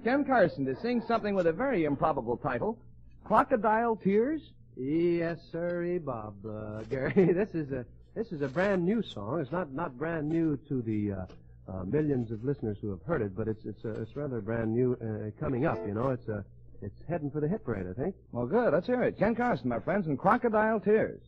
Ken 0.05 0.23
Carson, 0.23 0.67
to 0.67 0.77
sing 0.77 1.03
something 1.09 1.35
with 1.35 1.47
a 1.47 1.53
very 1.53 1.87
improbable 1.87 2.37
title, 2.37 2.79
"Crocodile 3.25 3.97
Tears." 3.97 4.43
yes, 4.77 5.39
sir, 5.51 5.99
Bob. 6.01 6.35
Uh, 6.45 6.83
Garry, 6.91 7.33
this 7.33 7.49
is 7.55 7.73
a 7.73 7.87
this 8.15 8.33
is 8.33 8.43
a 8.43 8.49
brand 8.49 8.85
new 8.85 9.01
song. 9.01 9.41
It's 9.41 9.51
not 9.51 9.73
not 9.73 9.97
brand 9.97 10.29
new 10.29 10.59
to 10.69 10.83
the 10.83 11.13
uh, 11.13 11.73
uh, 11.73 11.85
millions 11.85 12.31
of 12.31 12.45
listeners 12.45 12.77
who 12.83 12.91
have 12.91 13.03
heard 13.05 13.23
it, 13.23 13.35
but 13.35 13.49
it's 13.49 13.65
it's 13.65 13.83
uh, 13.83 14.03
it's 14.03 14.15
rather 14.15 14.43
brand 14.43 14.75
new 14.75 14.93
uh, 15.01 15.31
coming 15.41 15.65
up. 15.65 15.79
You 15.87 15.95
know, 15.95 16.11
it's 16.11 16.29
uh, 16.29 16.43
it's 16.83 17.01
heading 17.09 17.31
for 17.31 17.41
the 17.41 17.49
hit 17.49 17.65
parade, 17.65 17.87
I 17.89 17.95
think. 17.95 18.15
Well, 18.33 18.45
good. 18.45 18.75
Let's 18.75 18.87
hear 18.87 19.03
it. 19.03 19.19
Ken 19.19 19.35
Carson, 19.35 19.71
my 19.71 19.81
friends, 19.81 20.07
and 20.07 20.19
"Crocodile 20.19 20.81
Tears." 20.81 21.23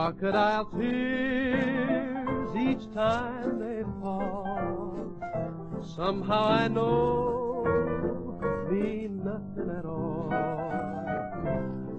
Crocodile 0.00 0.64
tears 0.78 2.56
each 2.56 2.90
time 2.94 3.58
they 3.60 3.82
fall. 4.00 5.12
Somehow 5.94 6.42
I 6.46 6.68
know 6.68 7.66
mean 8.70 9.22
nothing 9.22 9.68
at 9.78 9.84
all. 9.84 10.30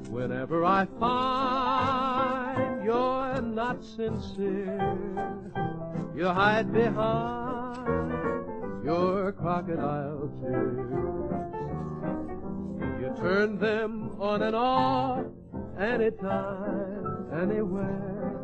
Whenever 0.09 0.65
I 0.65 0.87
find 0.99 2.83
you're 2.83 3.39
not 3.39 3.85
sincere, 3.85 4.97
you 6.15 6.25
hide 6.25 6.73
behind 6.73 7.85
your 8.83 9.31
crocodile 9.31 10.27
tears. 10.41 10.89
You 12.99 13.13
turn 13.21 13.59
them 13.59 14.19
on 14.19 14.41
and 14.41 14.55
off 14.55 15.27
anytime, 15.79 17.10
anywhere. 17.31 18.41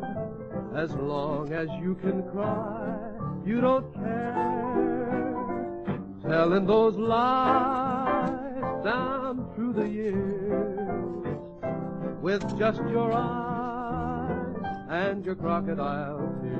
As 0.74 0.92
long 0.94 1.52
as 1.52 1.68
you 1.80 1.94
can 1.96 2.22
cry, 2.30 2.96
you 3.44 3.60
don't 3.60 3.92
care. 3.94 5.34
Telling 6.22 6.66
those 6.66 6.96
lies 6.96 8.84
down 8.84 9.50
through 9.54 9.72
the 9.72 9.88
years 9.88 11.38
with 12.20 12.42
just 12.58 12.80
your 12.90 13.12
eyes 13.12 14.56
and 14.90 15.24
your 15.24 15.34
crocodile 15.34 16.34
tears. 16.42 16.57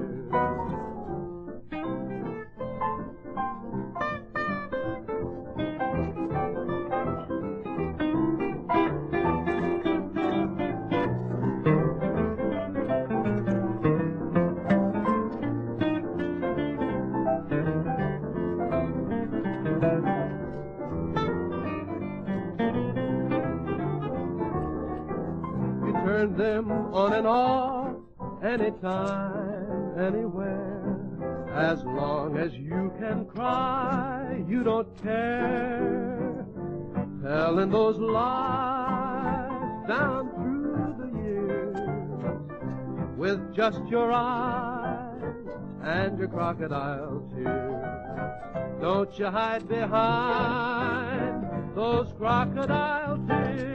Anytime, 28.61 29.99
anywhere. 29.99 31.49
As 31.55 31.83
long 31.85 32.37
as 32.39 32.53
you 32.55 32.93
can 32.99 33.25
cry, 33.27 34.43
you 34.49 34.63
don't 34.63 34.89
care. 35.03 36.47
Telling 37.23 37.71
those 37.71 37.99
lies 37.99 39.89
down 39.89 40.31
through 40.35 40.95
the 40.99 41.09
years 41.23 41.79
with 43.17 43.55
just 43.55 43.81
your 43.89 44.13
eyes 44.13 45.35
and 45.83 46.19
your 46.19 46.29
crocodile 46.29 47.23
tears. 47.35 47.85
Don't 48.81 49.19
you 49.19 49.27
hide 49.27 49.69
behind 49.69 51.45
those 51.75 52.13
crocodile 52.17 53.19
tears. 53.27 53.69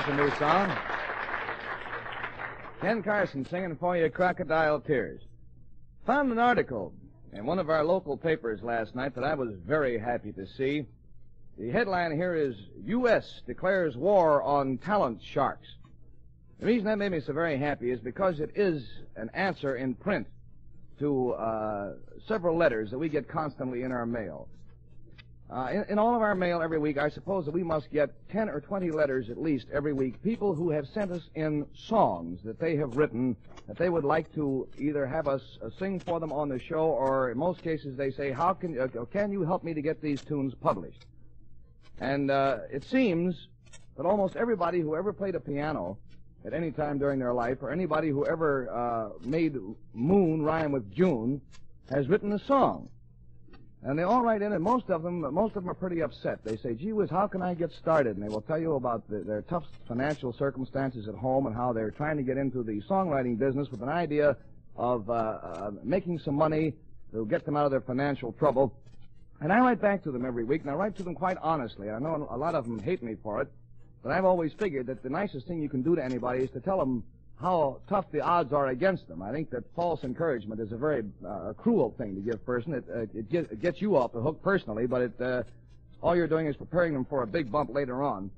That's 0.00 0.12
a 0.12 0.16
new 0.16 0.30
song. 0.36 0.74
Ken 2.80 3.02
Carson 3.02 3.44
singing 3.44 3.76
for 3.76 3.98
you 3.98 4.08
Crocodile 4.08 4.80
Tears. 4.80 5.20
Found 6.06 6.32
an 6.32 6.38
article 6.38 6.94
in 7.34 7.44
one 7.44 7.58
of 7.58 7.68
our 7.68 7.84
local 7.84 8.16
papers 8.16 8.62
last 8.62 8.94
night 8.94 9.14
that 9.14 9.24
I 9.24 9.34
was 9.34 9.50
very 9.66 9.98
happy 9.98 10.32
to 10.32 10.46
see. 10.46 10.86
The 11.58 11.68
headline 11.68 12.12
here 12.12 12.34
is 12.34 12.56
U.S. 12.86 13.42
declares 13.46 13.94
war 13.94 14.42
on 14.42 14.78
talent 14.78 15.20
sharks. 15.22 15.68
The 16.60 16.66
reason 16.66 16.86
that 16.86 16.96
made 16.96 17.12
me 17.12 17.20
so 17.20 17.34
very 17.34 17.58
happy 17.58 17.90
is 17.90 18.00
because 18.00 18.40
it 18.40 18.52
is 18.54 18.82
an 19.16 19.28
answer 19.34 19.76
in 19.76 19.92
print 19.94 20.26
to 21.00 21.32
uh, 21.32 21.92
several 22.26 22.56
letters 22.56 22.90
that 22.90 22.98
we 22.98 23.10
get 23.10 23.28
constantly 23.28 23.82
in 23.82 23.92
our 23.92 24.06
mail. 24.06 24.48
Uh, 25.50 25.68
in, 25.72 25.84
in 25.88 25.98
all 25.98 26.14
of 26.14 26.22
our 26.22 26.34
mail 26.34 26.62
every 26.62 26.78
week, 26.78 26.96
I 26.96 27.08
suppose 27.08 27.44
that 27.44 27.50
we 27.50 27.64
must 27.64 27.90
get 27.90 28.10
10 28.28 28.48
or 28.48 28.60
20 28.60 28.92
letters 28.92 29.30
at 29.30 29.40
least 29.40 29.66
every 29.72 29.92
week. 29.92 30.22
People 30.22 30.54
who 30.54 30.70
have 30.70 30.86
sent 30.86 31.10
us 31.10 31.28
in 31.34 31.66
songs 31.74 32.40
that 32.44 32.60
they 32.60 32.76
have 32.76 32.96
written 32.96 33.36
that 33.66 33.76
they 33.76 33.88
would 33.88 34.04
like 34.04 34.32
to 34.34 34.68
either 34.78 35.04
have 35.06 35.26
us 35.26 35.58
uh, 35.60 35.70
sing 35.76 35.98
for 35.98 36.20
them 36.20 36.32
on 36.32 36.48
the 36.48 36.58
show, 36.58 36.84
or 36.84 37.32
in 37.32 37.38
most 37.38 37.62
cases 37.62 37.96
they 37.96 38.12
say, 38.12 38.30
"How 38.30 38.52
can 38.52 38.78
uh, 38.78 39.04
can 39.06 39.32
you 39.32 39.42
help 39.42 39.64
me 39.64 39.74
to 39.74 39.82
get 39.82 40.00
these 40.00 40.20
tunes 40.22 40.54
published?" 40.54 41.06
And 41.98 42.30
uh, 42.30 42.58
it 42.70 42.84
seems 42.84 43.48
that 43.96 44.06
almost 44.06 44.36
everybody 44.36 44.80
who 44.80 44.94
ever 44.94 45.12
played 45.12 45.34
a 45.34 45.40
piano 45.40 45.98
at 46.44 46.54
any 46.54 46.70
time 46.70 46.98
during 46.98 47.18
their 47.18 47.34
life, 47.34 47.58
or 47.60 47.70
anybody 47.70 48.08
who 48.08 48.24
ever 48.24 48.70
uh, 48.70 49.08
made 49.24 49.56
moon 49.94 50.42
rhyme 50.42 50.70
with 50.70 50.92
June, 50.92 51.40
has 51.90 52.08
written 52.08 52.32
a 52.32 52.38
song. 52.38 52.88
And 53.82 53.98
they 53.98 54.02
all 54.02 54.22
write 54.22 54.42
in, 54.42 54.52
and 54.52 54.62
most 54.62 54.90
of 54.90 55.02
them, 55.02 55.20
most 55.32 55.56
of 55.56 55.62
them 55.62 55.70
are 55.70 55.74
pretty 55.74 56.02
upset. 56.02 56.44
They 56.44 56.58
say, 56.58 56.74
"Gee 56.74 56.92
whiz, 56.92 57.08
how 57.08 57.26
can 57.26 57.40
I 57.40 57.54
get 57.54 57.72
started?" 57.72 58.16
And 58.16 58.22
they 58.22 58.28
will 58.28 58.42
tell 58.42 58.58
you 58.58 58.74
about 58.74 59.08
the, 59.08 59.20
their 59.20 59.42
tough 59.42 59.64
financial 59.88 60.34
circumstances 60.34 61.08
at 61.08 61.14
home 61.14 61.46
and 61.46 61.56
how 61.56 61.72
they're 61.72 61.90
trying 61.90 62.18
to 62.18 62.22
get 62.22 62.36
into 62.36 62.62
the 62.62 62.82
songwriting 62.82 63.38
business 63.38 63.70
with 63.70 63.82
an 63.82 63.88
idea 63.88 64.36
of 64.76 65.08
uh, 65.08 65.12
uh, 65.12 65.70
making 65.82 66.18
some 66.18 66.34
money 66.34 66.74
to 67.12 67.24
get 67.26 67.46
them 67.46 67.56
out 67.56 67.64
of 67.64 67.70
their 67.70 67.80
financial 67.80 68.32
trouble. 68.32 68.74
And 69.40 69.50
I 69.50 69.60
write 69.60 69.80
back 69.80 70.02
to 70.04 70.10
them 70.10 70.26
every 70.26 70.44
week, 70.44 70.60
and 70.60 70.70
I 70.70 70.74
write 70.74 70.96
to 70.96 71.02
them 71.02 71.14
quite 71.14 71.38
honestly. 71.40 71.88
I 71.90 71.98
know 71.98 72.28
a 72.30 72.36
lot 72.36 72.54
of 72.54 72.66
them 72.66 72.78
hate 72.78 73.02
me 73.02 73.16
for 73.22 73.40
it, 73.40 73.48
but 74.02 74.12
I've 74.12 74.26
always 74.26 74.52
figured 74.52 74.88
that 74.88 75.02
the 75.02 75.08
nicest 75.08 75.46
thing 75.46 75.62
you 75.62 75.70
can 75.70 75.80
do 75.80 75.96
to 75.96 76.04
anybody 76.04 76.44
is 76.44 76.50
to 76.50 76.60
tell 76.60 76.78
them 76.78 77.02
how 77.40 77.78
tough 77.88 78.04
the 78.12 78.20
odds 78.20 78.52
are 78.52 78.68
against 78.68 79.08
them. 79.08 79.22
I 79.22 79.32
think 79.32 79.50
that 79.50 79.64
false 79.74 80.04
encouragement 80.04 80.60
is 80.60 80.72
a 80.72 80.76
very 80.76 81.04
uh, 81.26 81.54
cruel 81.56 81.94
thing 81.96 82.14
to 82.14 82.20
give 82.20 82.34
a 82.34 82.38
person. 82.38 82.74
It, 82.74 82.84
uh, 82.94 83.00
it, 83.00 83.30
get, 83.30 83.50
it, 83.50 83.62
gets 83.62 83.80
you 83.80 83.96
off 83.96 84.12
the 84.12 84.20
hook 84.20 84.42
personally, 84.42 84.86
but 84.86 85.02
it, 85.02 85.20
uh, 85.20 85.42
all 86.02 86.14
you're 86.14 86.28
doing 86.28 86.46
is 86.46 86.56
preparing 86.56 86.92
them 86.92 87.06
for 87.06 87.22
a 87.22 87.26
big 87.26 87.50
bump 87.50 87.72
later 87.72 88.02
on. 88.02 88.30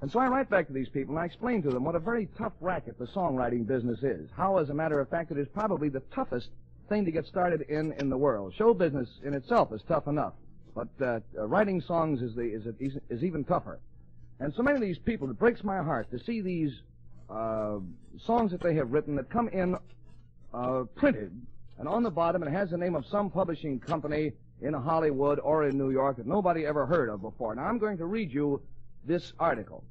And 0.00 0.10
so 0.10 0.18
I 0.20 0.28
write 0.28 0.48
back 0.50 0.66
to 0.68 0.72
these 0.72 0.88
people 0.88 1.14
and 1.14 1.22
I 1.22 1.26
explain 1.26 1.62
to 1.62 1.70
them 1.70 1.84
what 1.84 1.94
a 1.94 2.00
very 2.00 2.28
tough 2.38 2.52
racket 2.60 2.98
the 2.98 3.06
songwriting 3.06 3.66
business 3.66 4.02
is. 4.02 4.28
How, 4.36 4.58
as 4.58 4.70
a 4.70 4.74
matter 4.74 5.00
of 5.00 5.08
fact, 5.08 5.30
it 5.30 5.38
is 5.38 5.48
probably 5.48 5.88
the 5.88 6.02
toughest 6.14 6.48
thing 6.88 7.04
to 7.04 7.10
get 7.10 7.26
started 7.26 7.62
in 7.62 7.92
in 7.92 8.08
the 8.08 8.16
world. 8.16 8.54
Show 8.56 8.74
business 8.74 9.08
in 9.24 9.34
itself 9.34 9.72
is 9.72 9.82
tough 9.88 10.06
enough, 10.06 10.34
but 10.74 10.88
uh, 11.00 11.20
writing 11.46 11.80
songs 11.80 12.22
is, 12.22 12.34
the, 12.34 12.42
is, 12.42 12.96
is 13.08 13.24
even 13.24 13.44
tougher. 13.44 13.78
And 14.40 14.54
so 14.54 14.62
many 14.62 14.76
of 14.76 14.82
these 14.82 14.98
people, 14.98 15.28
it 15.30 15.38
breaks 15.38 15.64
my 15.64 15.82
heart 15.82 16.10
to 16.12 16.18
see 16.24 16.40
these 16.40 16.72
uh, 17.30 17.78
songs 18.18 18.50
that 18.52 18.60
they 18.60 18.74
have 18.74 18.90
written 18.90 19.16
that 19.16 19.28
come 19.30 19.48
in 19.48 19.76
uh, 20.54 20.84
printed, 20.94 21.32
and 21.78 21.88
on 21.88 22.02
the 22.02 22.10
bottom 22.10 22.42
it 22.42 22.50
has 22.50 22.70
the 22.70 22.78
name 22.78 22.94
of 22.94 23.06
some 23.06 23.30
publishing 23.30 23.78
company 23.78 24.32
in 24.60 24.72
Hollywood 24.72 25.38
or 25.40 25.68
in 25.68 25.78
New 25.78 25.90
York 25.90 26.16
that 26.16 26.26
nobody 26.26 26.66
ever 26.66 26.86
heard 26.86 27.08
of 27.08 27.22
before. 27.22 27.54
Now 27.54 27.64
I'm 27.64 27.78
going 27.78 27.98
to 27.98 28.06
read 28.06 28.32
you 28.32 28.60
this 29.04 29.32
article. 29.38 29.84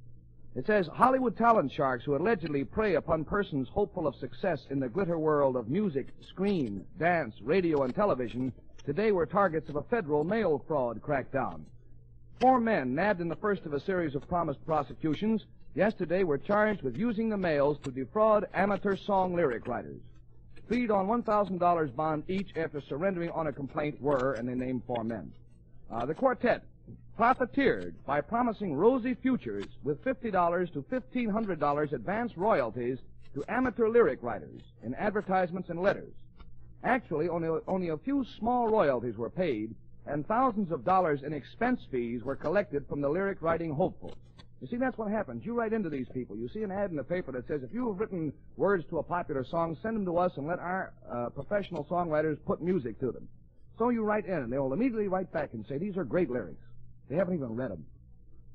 It 0.56 0.66
says 0.66 0.90
Hollywood 0.92 1.38
talent 1.38 1.72
sharks 1.72 2.04
who 2.04 2.16
allegedly 2.16 2.64
prey 2.64 2.96
upon 2.96 3.24
persons 3.26 3.70
hopeful 3.70 4.08
of 4.08 4.16
success 4.16 4.66
in 4.72 4.80
the 4.80 4.90
glitter 4.90 5.20
world 5.20 5.56
of 5.56 5.70
music, 5.70 6.08
screen, 6.28 6.84
dance, 6.98 7.36
radio, 7.42 7.84
and 7.84 7.94
television 7.94 8.52
today 8.84 9.12
were 9.12 9.26
targets 9.26 9.70
of 9.70 9.76
a 9.76 9.84
federal 9.84 10.24
mail 10.24 10.64
fraud 10.68 11.02
crackdown. 11.02 11.62
Four 12.40 12.60
men, 12.60 12.96
nabbed 12.96 13.22
in 13.22 13.28
the 13.28 13.36
first 13.36 13.66
of 13.66 13.74
a 13.74 13.80
series 13.80 14.16
of 14.16 14.28
promised 14.28 14.66
prosecutions, 14.66 15.46
yesterday 15.78 16.24
were 16.24 16.40
charged 16.40 16.82
with 16.82 16.98
using 16.98 17.30
the 17.30 17.38
mails 17.38 17.78
to 17.84 17.92
defraud 17.92 18.48
amateur 18.56 18.96
song 18.96 19.36
lyric 19.36 19.68
writers. 19.68 20.02
Plead 20.68 20.90
on 20.90 21.08
$1,000 21.08 21.96
bond 21.96 22.24
each 22.28 22.50
after 22.58 22.82
surrendering 22.82 23.30
on 23.30 23.46
a 23.46 23.54
complaint 23.54 24.02
were, 24.02 24.34
and 24.34 24.50
they 24.50 24.56
named 24.56 24.82
four 24.88 25.04
men. 25.04 25.32
Uh, 25.92 26.06
the 26.06 26.16
quartet 26.16 26.64
profiteered 27.16 27.96
by 28.06 28.20
promising 28.20 28.74
rosy 28.74 29.14
futures 29.14 29.68
with 29.84 30.04
$50 30.04 30.74
to 30.74 30.82
$1,500 30.82 31.94
advance 31.94 32.36
royalties 32.36 32.98
to 33.36 33.44
amateur 33.48 33.88
lyric 33.88 34.22
writers 34.24 34.62
in 34.84 34.96
advertisements 34.96 35.70
and 35.70 35.80
letters. 35.80 36.14
Actually, 36.84 37.30
only, 37.30 37.50
only 37.68 37.90
a 37.90 37.98
few 37.98 38.26
small 38.40 38.68
royalties 38.68 39.16
were 39.16 39.30
paid, 39.30 39.76
and 40.08 40.28
thousands 40.28 40.72
of 40.72 40.84
dollars 40.84 41.22
in 41.24 41.34
expense 41.34 41.82
fees 41.92 42.24
were 42.24 42.36
collected 42.36 42.88
from 42.88 43.00
the 43.00 43.10
lyric 43.10 43.42
writing 43.42 43.74
hopefuls. 43.74 44.18
You 44.62 44.68
see, 44.68 44.78
that's 44.78 44.98
what 44.98 45.12
happens. 45.12 45.46
You 45.46 45.54
write 45.54 45.72
into 45.72 45.90
these 45.90 46.08
people. 46.14 46.36
You 46.36 46.50
see 46.50 46.64
an 46.64 46.72
ad 46.72 46.90
in 46.90 46.98
the 46.98 47.04
paper 47.04 47.32
that 47.34 47.48
says, 47.48 47.62
if 47.62 47.72
you 47.72 47.88
have 47.90 48.00
written 48.00 48.34
words 48.56 48.84
to 48.90 48.98
a 48.98 49.04
popular 49.04 49.46
song, 49.46 49.78
send 49.84 49.96
them 49.96 50.06
to 50.06 50.18
us 50.18 50.32
and 50.36 50.48
let 50.48 50.58
our 50.60 50.94
uh, 51.12 51.30
professional 51.30 51.86
songwriters 51.86 52.38
put 52.46 52.62
music 52.62 53.00
to 53.00 53.12
them. 53.12 53.28
So 53.78 53.90
you 53.90 54.04
write 54.04 54.26
in, 54.26 54.34
and 54.34 54.52
they'll 54.52 54.74
immediately 54.74 55.08
write 55.08 55.32
back 55.32 55.54
and 55.54 55.64
say, 55.68 55.78
these 55.78 55.96
are 55.96 56.04
great 56.04 56.32
lyrics. 56.32 56.64
They 57.10 57.16
haven't 57.16 57.36
even 57.36 57.56
read 57.56 57.70
them. 57.70 57.86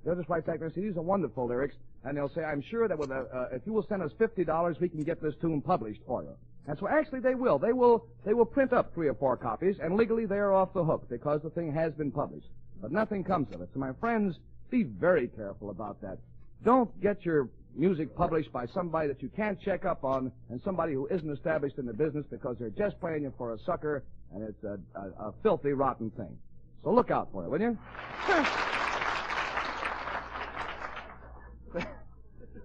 They'll 0.05 0.17
just 0.17 0.29
write 0.29 0.45
back 0.45 0.61
and 0.61 0.73
say, 0.75 0.81
these 0.81 0.97
are 0.97 1.03
wonderful 1.03 1.47
lyrics, 1.47 1.77
and 2.05 2.17
they'll 2.17 2.29
say, 2.29 2.43
I'm 2.43 2.63
sure 2.63 2.89
that 2.89 2.99
with 2.99 3.11
a, 3.13 3.29
uh, 3.33 3.49
if 3.55 3.63
you 3.65 3.73
will 3.73 3.87
send 3.89 4.03
us 4.03 4.11
$50, 4.19 4.81
we 4.81 4.89
can 4.89 5.05
get 5.05 5.23
this 5.23 5.35
tune 5.41 5.63
published 5.63 6.01
for 6.05 6.25
you. 6.25 6.35
And 6.67 6.77
so 6.79 6.89
actually 6.89 7.21
they 7.21 7.37
will. 7.37 7.59
They 7.59 7.73
will, 7.73 8.07
they 8.25 8.35
will 8.35 8.45
print 8.45 8.73
up 8.73 8.93
three 8.95 9.09
or 9.09 9.15
four 9.15 9.37
copies, 9.37 9.77
and 9.81 9.97
legally 9.97 10.27
they 10.27 10.37
are 10.37 10.53
off 10.53 10.73
the 10.75 10.85
hook 10.85 11.09
because 11.09 11.41
the 11.43 11.51
thing 11.51 11.73
has 11.73 11.93
been 11.93 12.11
published. 12.11 12.49
But 12.81 12.91
nothing 12.91 13.23
comes 13.23 13.53
of 13.55 13.61
it. 13.61 13.69
So 13.73 13.79
my 13.79 13.93
friends, 14.01 14.37
be 14.73 14.83
very 14.83 15.29
careful 15.29 15.71
about 15.71 16.01
that. 16.01 16.19
Don't 16.65 16.91
get 17.01 17.25
your 17.25 17.49
music 17.77 18.17
published 18.17 18.51
by 18.53 18.67
somebody 18.67 19.07
that 19.09 19.23
you 19.23 19.29
can't 19.37 19.61
check 19.61 19.85
up 19.85 20.03
on 20.03 20.33
and 20.51 20.61
somebody 20.65 20.95
who 20.95 21.07
isn't 21.09 21.31
established 21.31 21.79
in 21.79 21.87
the 21.87 21.93
business 21.93 22.25
because 22.31 22.57
they're 22.59 22.71
just 22.71 22.99
playing 22.99 23.23
you 23.23 23.33
for 23.37 23.53
a 23.53 23.59
sucker 23.61 24.03
and 24.35 24.43
it's 24.43 24.65
a, 24.65 24.79
a, 24.99 25.29
a 25.29 25.35
filthy, 25.43 25.73
rotten 25.73 26.11
thing. 26.11 26.37
So 26.83 26.93
look 26.93 27.11
out 27.11 27.29
for 27.33 27.45
it, 27.45 27.51
will 27.51 27.61
you? 27.61 27.79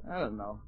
I 0.09 0.19
don't 0.19 0.37
know. 0.37 0.59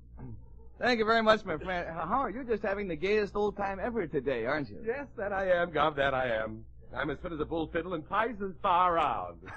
Thank 0.78 1.00
you 1.00 1.06
very 1.06 1.24
much, 1.24 1.46
my 1.46 1.58
friend. 1.58 1.88
Howard, 1.90 2.36
you're 2.36 2.44
just 2.44 2.64
having 2.64 2.90
the 2.90 2.96
gayest 2.96 3.36
old 3.36 3.56
time 3.56 3.80
ever 3.82 4.06
today, 4.08 4.46
aren't 4.46 4.70
you? 4.70 4.78
Yes, 4.86 5.08
that 5.18 5.32
I 5.32 5.52
am, 5.52 5.72
Gov, 5.72 5.96
that 5.96 6.14
I 6.14 6.28
am. 6.36 6.66
I'm 6.96 7.10
as 7.10 7.20
fit 7.20 7.32
as 7.32 7.40
a 7.40 7.46
bull 7.46 7.68
fiddle 7.68 7.94
and 7.94 8.06
twice 8.08 8.36
as 8.44 8.52
far 8.62 8.94
round. 8.94 9.38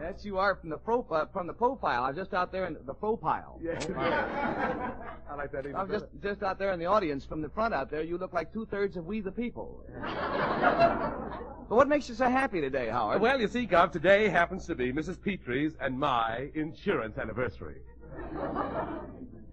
Yes, 0.00 0.24
you 0.24 0.38
are 0.38 0.54
from 0.54 0.70
the 0.70 0.76
pro 0.76 1.04
uh, 1.10 1.26
from 1.32 1.48
the 1.48 1.52
profile. 1.52 2.04
I'm 2.04 2.14
just 2.14 2.32
out 2.34 2.52
there 2.52 2.66
in 2.66 2.76
the 2.86 2.94
profile. 2.94 3.58
Yes. 3.60 3.84
Profile. 3.84 4.94
I 5.30 5.34
like 5.34 5.50
that 5.50 5.64
even 5.64 5.74
I'm 5.74 5.90
just 5.90 6.06
better. 6.20 6.34
just 6.34 6.44
out 6.44 6.56
there 6.56 6.72
in 6.72 6.78
the 6.78 6.86
audience 6.86 7.24
from 7.24 7.42
the 7.42 7.48
front 7.48 7.74
out 7.74 7.90
there. 7.90 8.04
You 8.04 8.16
look 8.16 8.32
like 8.32 8.52
two 8.52 8.64
thirds 8.66 8.96
of 8.96 9.06
We 9.06 9.20
the 9.20 9.32
People. 9.32 9.84
but 10.02 11.68
what 11.68 11.88
makes 11.88 12.08
you 12.08 12.14
so 12.14 12.30
happy 12.30 12.60
today, 12.60 12.88
Howard? 12.88 13.20
Well, 13.20 13.40
you 13.40 13.48
see, 13.48 13.66
Gov, 13.66 13.90
today 13.90 14.28
happens 14.28 14.66
to 14.66 14.76
be 14.76 14.92
Mrs. 14.92 15.20
Petrie's 15.20 15.74
and 15.80 15.98
my 15.98 16.50
insurance 16.54 17.18
anniversary. 17.18 17.82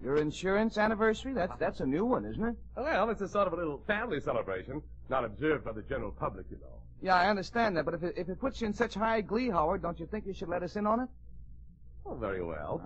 Your 0.00 0.16
insurance 0.18 0.78
anniversary? 0.78 1.34
That's 1.34 1.56
that's 1.58 1.80
a 1.80 1.86
new 1.86 2.04
one, 2.04 2.24
isn't 2.24 2.44
it? 2.44 2.54
Well, 2.76 3.10
it's 3.10 3.20
a 3.20 3.28
sort 3.28 3.48
of 3.48 3.52
a 3.52 3.56
little 3.56 3.82
family 3.88 4.20
celebration, 4.20 4.80
not 5.08 5.24
observed 5.24 5.64
by 5.64 5.72
the 5.72 5.82
general 5.82 6.10
public, 6.10 6.46
you 6.50 6.56
know. 6.56 6.80
Yeah, 7.02 7.14
I 7.14 7.28
understand 7.28 7.76
that. 7.76 7.84
But 7.84 7.94
if 7.94 8.02
it, 8.02 8.14
if 8.16 8.28
it 8.28 8.40
puts 8.40 8.60
you 8.60 8.66
in 8.66 8.72
such 8.72 8.94
high 8.94 9.20
glee, 9.20 9.50
Howard, 9.50 9.82
don't 9.82 9.98
you 10.00 10.06
think 10.06 10.26
you 10.26 10.32
should 10.32 10.48
let 10.48 10.62
us 10.62 10.76
in 10.76 10.86
on 10.86 11.00
it? 11.00 11.08
Oh, 12.08 12.14
very 12.14 12.42
well. 12.42 12.80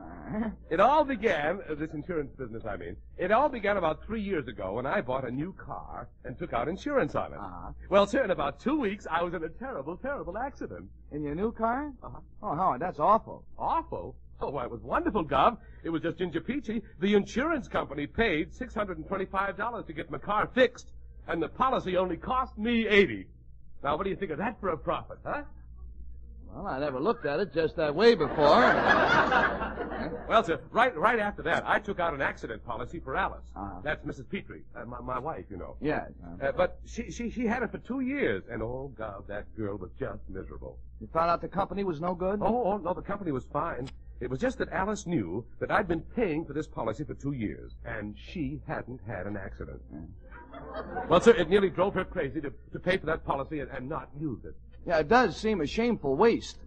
It 0.71 0.81
all 0.81 1.05
began, 1.05 1.61
uh, 1.69 1.75
this 1.75 1.91
insurance 1.93 2.33
business, 2.39 2.65
I 2.65 2.77
mean, 2.77 2.97
it 3.19 3.31
all 3.33 3.49
began 3.49 3.77
about 3.77 4.05
three 4.07 4.23
years 4.23 4.47
ago 4.49 4.75
when 4.75 4.87
I 4.87 5.01
bought 5.01 5.27
a 5.27 5.31
new 5.31 5.53
car 5.53 6.09
and 6.25 6.39
took 6.39 6.53
out 6.53 6.69
insurance 6.69 7.15
on 7.15 7.33
it. 7.33 7.39
Uh-huh. 7.39 7.73
Well, 7.91 8.07
sir, 8.07 8.25
in 8.25 8.31
about 8.31 8.61
two 8.61 8.79
weeks, 8.79 9.07
I 9.11 9.23
was 9.23 9.35
in 9.35 9.43
a 9.43 9.49
terrible, 9.49 9.97
terrible 9.97 10.39
accident. 10.39 10.89
In 11.13 11.23
your 11.23 11.35
new 11.35 11.53
car? 11.53 11.93
Uh-huh. 12.03 12.21
Oh, 12.43 12.55
Howard, 12.55 12.81
that's 12.81 13.01
awful. 13.01 13.45
Awful? 13.59 14.15
Oh, 14.41 14.51
why, 14.51 14.65
it 14.65 14.71
was 14.71 14.81
wonderful, 14.83 15.25
Gov. 15.25 15.59
It 15.83 15.91
was 15.91 16.03
just 16.03 16.17
Ginger 16.19 16.41
Peachy. 16.41 16.81
The 17.01 17.15
insurance 17.15 17.69
company 17.69 18.07
paid 18.07 18.53
$625 18.53 19.87
to 19.87 19.93
get 19.93 20.11
my 20.11 20.19
car 20.19 20.49
fixed, 20.55 20.93
and 21.29 21.43
the 21.43 21.49
policy 21.49 21.97
only 21.97 22.17
cost 22.17 22.57
me 22.59 22.87
80 22.87 23.27
Now, 23.83 23.97
what 23.97 24.05
do 24.05 24.11
you 24.11 24.17
think 24.17 24.31
of 24.31 24.39
that 24.39 24.61
for 24.61 24.71
a 24.71 24.77
profit, 24.79 25.19
huh? 25.25 25.43
Well, 26.55 26.67
I 26.67 26.81
never 26.81 26.99
looked 26.99 27.27
at 27.27 27.39
it 27.39 27.55
just 27.55 27.77
that 27.77 27.95
way 27.95 28.15
before. 28.15 28.75
Well, 30.29 30.45
sir, 30.45 30.61
right, 30.71 30.97
right 30.97 31.19
after 31.19 31.43
that, 31.43 31.65
I 31.67 31.81
took 31.81 31.99
out 31.99 32.15
an 32.15 32.23
accident 32.23 32.65
policy 32.65 33.01
for 33.01 33.17
Alice. 33.17 33.43
Uh-huh. 33.57 33.81
That's 33.83 34.05
Mrs. 34.07 34.29
Petrie, 34.31 34.63
uh, 34.77 34.85
my, 34.85 35.01
my 35.01 35.19
wife, 35.19 35.45
you 35.51 35.57
know. 35.57 35.77
yes. 35.81 36.09
Uh, 36.41 36.53
but 36.53 36.79
she, 36.87 37.11
she, 37.11 37.31
she 37.31 37.47
had 37.47 37.65
it 37.65 37.73
for 37.73 37.79
two 37.79 38.01
years, 38.01 38.45
and 38.49 38.63
oh, 38.63 38.93
God, 38.97 39.25
that 39.27 39.45
girl 39.57 39.77
was 39.77 39.91
just 39.99 40.21
miserable. 40.29 40.79
You 41.01 41.09
found 41.13 41.31
out 41.31 41.41
the 41.41 41.49
company 41.49 41.83
was 41.83 42.01
no 42.01 42.15
good? 42.15 42.39
Oh, 42.43 42.63
oh, 42.65 42.77
no, 42.77 42.95
the 42.95 43.03
company 43.03 43.33
was 43.33 43.45
fine. 43.53 43.89
It 44.21 44.31
was 44.31 44.39
just 44.39 44.59
that 44.59 44.71
Alice 44.71 45.07
knew 45.07 45.45
that 45.59 45.71
I'd 45.71 45.89
been 45.89 46.03
paying 46.03 46.45
for 46.45 46.53
this 46.53 46.69
policy 46.69 47.05
for 47.05 47.15
two 47.15 47.33
years, 47.33 47.73
and 47.85 48.17
she 48.17 48.61
hadn't 48.69 49.01
had 49.07 49.27
an 49.27 49.37
accident. 49.37 49.81
Well, 51.09 51.21
sir, 51.21 51.33
it 51.33 51.49
nearly 51.49 51.71
drove 51.71 51.95
her 51.95 52.05
crazy 52.05 52.41
to, 52.41 52.53
to 52.73 52.79
pay 52.79 52.97
for 52.97 53.07
that 53.07 53.25
policy 53.25 53.61
and, 53.61 53.71
and 53.71 53.89
not 53.89 54.09
use 54.19 54.45
it. 54.45 54.55
Yeah, 54.87 54.99
it 54.99 55.09
does 55.09 55.37
seem 55.37 55.61
a 55.61 55.67
shameful 55.67 56.17
waste. 56.17 56.59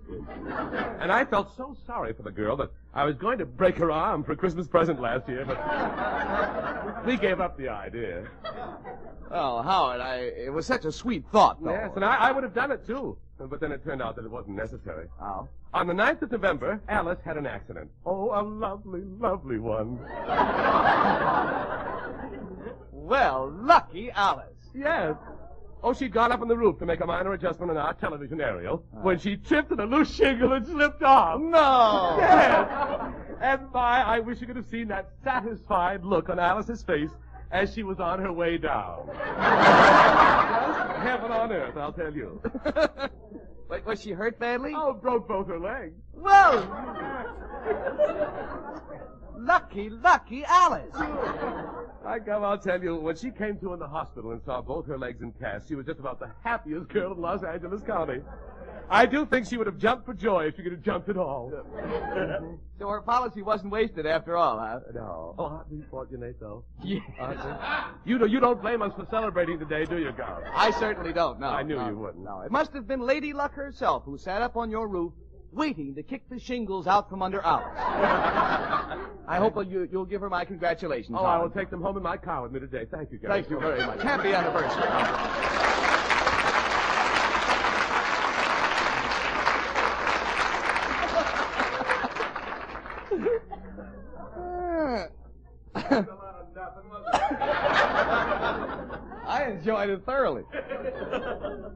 And 0.99 1.11
I 1.11 1.25
felt 1.25 1.55
so 1.57 1.75
sorry 1.85 2.13
for 2.13 2.21
the 2.23 2.31
girl 2.31 2.55
that 2.57 2.69
I 2.93 3.05
was 3.05 3.15
going 3.15 3.39
to 3.39 3.45
break 3.45 3.77
her 3.77 3.91
arm 3.91 4.23
for 4.23 4.33
a 4.33 4.35
Christmas 4.35 4.67
present 4.67 5.01
last 5.01 5.27
year, 5.27 5.45
but 5.45 7.05
we 7.05 7.17
gave 7.17 7.39
up 7.39 7.57
the 7.57 7.69
idea. 7.69 8.27
Oh, 9.31 9.63
Howard, 9.63 9.99
I 9.99 10.17
it 10.17 10.53
was 10.53 10.67
such 10.67 10.85
a 10.85 10.91
sweet 10.91 11.25
thought, 11.31 11.63
though. 11.63 11.71
Yes, 11.71 11.91
and 11.95 12.05
I, 12.05 12.15
I 12.15 12.31
would 12.31 12.43
have 12.43 12.53
done 12.53 12.71
it 12.71 12.85
too. 12.85 13.17
Uh, 13.39 13.45
but 13.47 13.59
then 13.59 13.71
it 13.71 13.83
turned 13.83 14.01
out 14.01 14.15
that 14.15 14.25
it 14.25 14.31
wasn't 14.31 14.55
necessary. 14.55 15.07
Oh. 15.21 15.47
On 15.73 15.87
the 15.87 15.93
9th 15.93 16.21
of 16.21 16.31
November, 16.31 16.79
Alice 16.87 17.19
had 17.25 17.35
an 17.37 17.47
accident. 17.47 17.89
Oh, 18.05 18.31
a 18.39 18.41
lovely, 18.41 19.01
lovely 19.19 19.57
one. 19.57 19.99
Well, 23.03 23.53
lucky 23.61 24.09
Alice. 24.11 24.55
Yes. 24.73 25.15
Oh, 25.83 25.93
she'd 25.93 26.13
gone 26.13 26.31
up 26.31 26.41
on 26.41 26.47
the 26.47 26.55
roof 26.55 26.79
to 26.79 26.85
make 26.85 27.01
a 27.01 27.05
minor 27.05 27.33
adjustment 27.33 27.69
in 27.69 27.75
our 27.75 27.93
television 27.93 28.39
aerial 28.39 28.81
uh. 28.95 29.01
when 29.01 29.19
she 29.19 29.35
tripped 29.35 29.71
and 29.71 29.81
a 29.81 29.85
loose 29.85 30.15
shingle 30.15 30.53
and 30.53 30.65
slipped 30.65 31.03
off. 31.03 31.41
No. 31.41 32.15
Yes. 32.17 33.13
And 33.41 33.69
my, 33.73 34.03
I 34.03 34.19
wish 34.19 34.39
you 34.39 34.47
could 34.47 34.55
have 34.55 34.67
seen 34.67 34.87
that 34.87 35.09
satisfied 35.21 36.05
look 36.05 36.29
on 36.29 36.39
Alice's 36.39 36.81
face 36.81 37.11
as 37.53 37.73
she 37.73 37.83
was 37.83 37.99
on 37.99 38.19
her 38.19 38.33
way 38.33 38.57
down. 38.57 39.05
Just 39.07 39.19
heaven 41.03 41.31
on 41.31 41.51
earth, 41.51 41.77
I'll 41.77 41.93
tell 41.93 42.13
you. 42.13 42.41
Wait, 43.69 43.85
was 43.85 44.01
she 44.01 44.11
hurt 44.11 44.39
badly? 44.39 44.73
Oh, 44.75 44.93
broke 44.93 45.27
both 45.27 45.47
her 45.47 45.59
legs. 45.59 45.93
Well, 46.13 46.67
lucky, 49.37 49.89
lucky 49.89 50.43
Alice. 50.45 50.95
I 52.05 52.19
come, 52.19 52.43
I'll 52.43 52.57
tell 52.57 52.81
you, 52.83 52.95
when 52.97 53.15
she 53.15 53.31
came 53.31 53.57
to 53.59 53.73
in 53.73 53.79
the 53.79 53.87
hospital 53.87 54.31
and 54.31 54.41
saw 54.43 54.61
both 54.61 54.87
her 54.87 54.97
legs 54.97 55.21
in 55.21 55.31
cast, 55.33 55.69
she 55.69 55.75
was 55.75 55.85
just 55.85 55.99
about 55.99 56.19
the 56.19 56.31
happiest 56.43 56.89
girl 56.89 57.13
in 57.13 57.21
Los 57.21 57.43
Angeles 57.43 57.81
County. 57.83 58.19
I 58.89 59.05
do 59.05 59.25
think 59.25 59.47
she 59.47 59.57
would 59.57 59.67
have 59.67 59.77
jumped 59.77 60.05
for 60.05 60.13
joy 60.13 60.47
if 60.47 60.55
she 60.55 60.63
could 60.63 60.71
have 60.71 60.81
jumped 60.81 61.09
at 61.09 61.17
all. 61.17 61.51
So 62.79 62.89
her 62.89 63.01
policy 63.01 63.41
wasn't 63.41 63.71
wasted 63.71 64.05
after 64.05 64.35
all, 64.35 64.59
huh? 64.59 64.79
no. 64.93 65.35
Oh, 65.37 65.45
aren't 65.45 65.71
we 65.71 65.83
fortunate, 65.89 66.35
though? 66.37 66.65
Yeah. 66.83 66.99
Aren't 67.17 67.45
we? 68.05 68.11
You, 68.11 68.19
do, 68.19 68.25
you 68.25 68.41
don't 68.41 68.61
blame 68.61 68.81
us 68.81 68.91
for 68.97 69.07
celebrating 69.09 69.57
today, 69.57 69.85
do 69.85 69.99
you, 69.99 70.11
Garth? 70.11 70.45
I 70.53 70.71
certainly 70.71 71.13
don't. 71.13 71.39
No. 71.39 71.47
I 71.47 71.63
knew 71.63 71.77
no, 71.77 71.87
you 71.87 71.95
wouldn't. 71.95 72.25
No, 72.25 72.41
it 72.41 72.51
must 72.51 72.73
have 72.73 72.85
been 72.85 72.99
Lady 72.99 73.31
Luck 73.31 73.53
herself 73.53 74.03
who 74.05 74.17
sat 74.17 74.41
up 74.41 74.57
on 74.57 74.69
your 74.69 74.89
roof, 74.89 75.13
waiting 75.53 75.95
to 75.95 76.03
kick 76.03 76.27
the 76.29 76.39
shingles 76.39 76.85
out 76.85 77.09
from 77.09 77.21
under 77.21 77.39
Alice. 77.41 77.67
I 77.77 79.37
hope 79.37 79.55
you, 79.65 79.87
you'll 79.89 80.03
give 80.03 80.19
her 80.19 80.29
my 80.29 80.43
congratulations. 80.43 81.15
Oh, 81.17 81.23
I 81.23 81.37
will 81.37 81.51
take 81.51 81.69
them 81.69 81.81
home 81.81 81.95
in 81.95 82.03
my 82.03 82.17
car 82.17 82.41
with 82.41 82.51
me 82.51 82.59
today. 82.59 82.85
Thank 82.91 83.13
you, 83.13 83.17
Garry. 83.17 83.35
Thank 83.35 83.49
you 83.49 83.59
very 83.61 83.85
much. 83.85 84.01
Happy 84.01 84.33
anniversary. 84.33 85.69
I 99.25 99.47
enjoyed 99.49 99.89
it 99.89 100.05
thoroughly. 100.05 100.43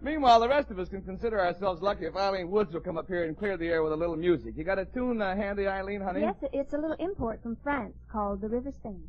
Meanwhile, 0.01 0.39
the 0.39 0.49
rest 0.49 0.69
of 0.69 0.79
us 0.79 0.89
can 0.89 1.01
consider 1.01 1.39
ourselves 1.39 1.81
lucky 1.81 2.05
if 2.05 2.15
Eileen 2.15 2.49
Woods 2.51 2.73
will 2.73 2.81
come 2.81 2.97
up 2.97 3.07
here 3.07 3.23
and 3.23 3.37
clear 3.37 3.57
the 3.57 3.67
air 3.67 3.83
with 3.83 3.93
a 3.93 3.95
little 3.95 4.15
music. 4.15 4.55
You 4.55 4.63
got 4.63 4.79
a 4.79 4.85
tune 4.85 5.21
uh, 5.21 5.35
handy, 5.35 5.67
Eileen, 5.67 6.01
honey? 6.01 6.21
Yes, 6.21 6.35
it's 6.53 6.73
a 6.73 6.77
little 6.77 6.95
import 6.99 7.41
from 7.41 7.57
France 7.63 7.95
called 8.11 8.41
the 8.41 8.49
River 8.49 8.71
Seine. 8.83 8.99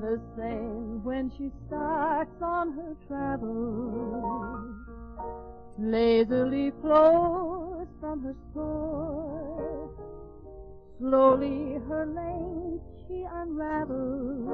The 0.00 0.20
Seine 0.36 1.00
when 1.04 1.30
she 1.36 1.50
starts 1.66 2.42
on 2.42 2.72
her 2.72 2.96
travels 3.06 4.74
lazily 5.80 6.72
flows 6.82 7.86
from 8.00 8.22
her 8.22 8.34
shore. 8.52 9.90
Slowly 10.98 11.80
her 11.88 12.04
length 12.04 12.84
she 13.08 13.26
unravels, 13.32 14.48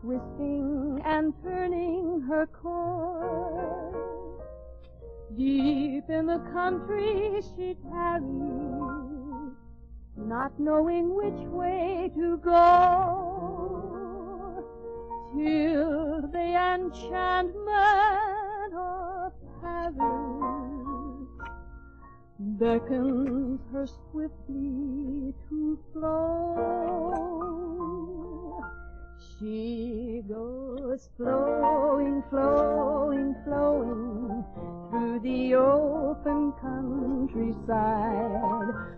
twisting 0.00 1.02
and 1.04 1.34
turning 1.42 2.20
her 2.28 2.46
course. 2.46 3.96
Deep 5.36 6.08
in 6.08 6.26
the 6.26 6.38
country 6.52 7.42
she 7.56 7.76
tarries, 7.90 9.56
not 10.16 10.58
knowing 10.60 11.14
which 11.14 11.48
way 11.48 12.12
to 12.14 12.36
go, 12.38 12.52
till 15.34 16.22
the 16.30 16.54
enchantment 16.74 18.35
Paris 19.94 21.28
beckons 22.38 23.60
her 23.72 23.86
swiftly 23.86 25.32
to 25.48 25.78
flow. 25.92 27.36
She 29.38 30.22
goes 30.28 31.08
flowing, 31.16 32.22
flowing, 32.30 33.34
flowing 33.44 34.44
through 34.90 35.20
the 35.20 35.54
open 35.54 36.52
countryside. 36.60 37.54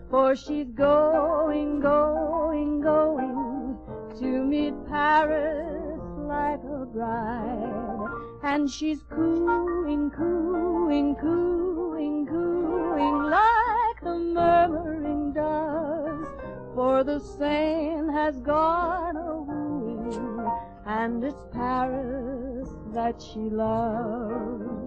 For 0.09 0.35
she's 0.35 0.71
going, 0.71 1.81
going, 1.81 2.81
going 2.81 3.77
to 4.19 4.43
meet 4.43 4.73
Paris 4.87 6.01
like 6.17 6.63
a 6.63 6.85
bride. 6.85 8.09
And 8.41 8.69
she's 8.69 9.03
cooing, 9.09 10.09
cooing, 10.11 10.78
cooing, 10.89 11.15
cooing 11.17 12.25
cooing 12.25 13.21
like 13.29 14.01
the 14.01 14.17
murmuring 14.17 15.33
doves. 15.33 16.27
For 16.73 17.03
the 17.03 17.19
Seine 17.19 18.11
has 18.11 18.39
gone 18.41 19.15
a 19.15 19.39
wooing, 19.39 20.51
and 20.87 21.23
it's 21.23 21.45
Paris 21.51 22.69
that 22.91 23.21
she 23.21 23.51
loves. 23.51 24.78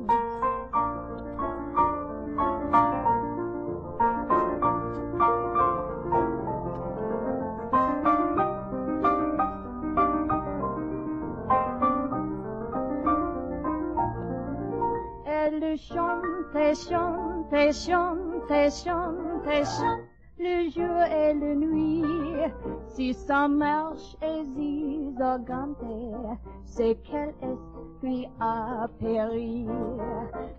Et 16.72 17.54
et 17.54 17.68
et 17.68 17.72
chante 17.72 18.42
et 18.50 18.70
chante 18.70 19.46
le 20.38 20.70
jour 20.70 21.02
et 21.02 21.34
la 21.34 21.54
nuit. 21.54 22.02
Si 22.88 23.12
sa 23.12 23.46
marche 23.46 24.16
est 24.22 24.44
zigzagante, 24.56 25.76
c'est 26.64 26.96
quel 27.04 27.34
esprit 27.42 28.26
a 28.40 28.88
péri. 28.98 29.66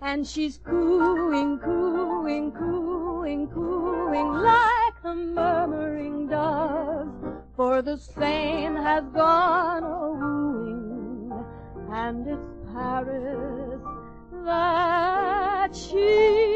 And 0.04 0.24
she's 0.24 0.60
cooing, 0.60 1.58
cooing, 1.58 2.52
cooing, 2.52 3.48
cooing 3.48 4.34
like 4.34 5.04
a 5.04 5.16
murmuring 5.16 6.28
dove. 6.28 7.10
For 7.56 7.82
the 7.82 7.98
Seine 7.98 8.76
has 8.76 9.04
gone 9.14 9.84
a 9.84 10.12
wooing, 10.12 11.34
and 11.92 12.28
it's 12.28 12.72
Paris 12.72 13.93
that 14.46 15.76
she 15.76 16.54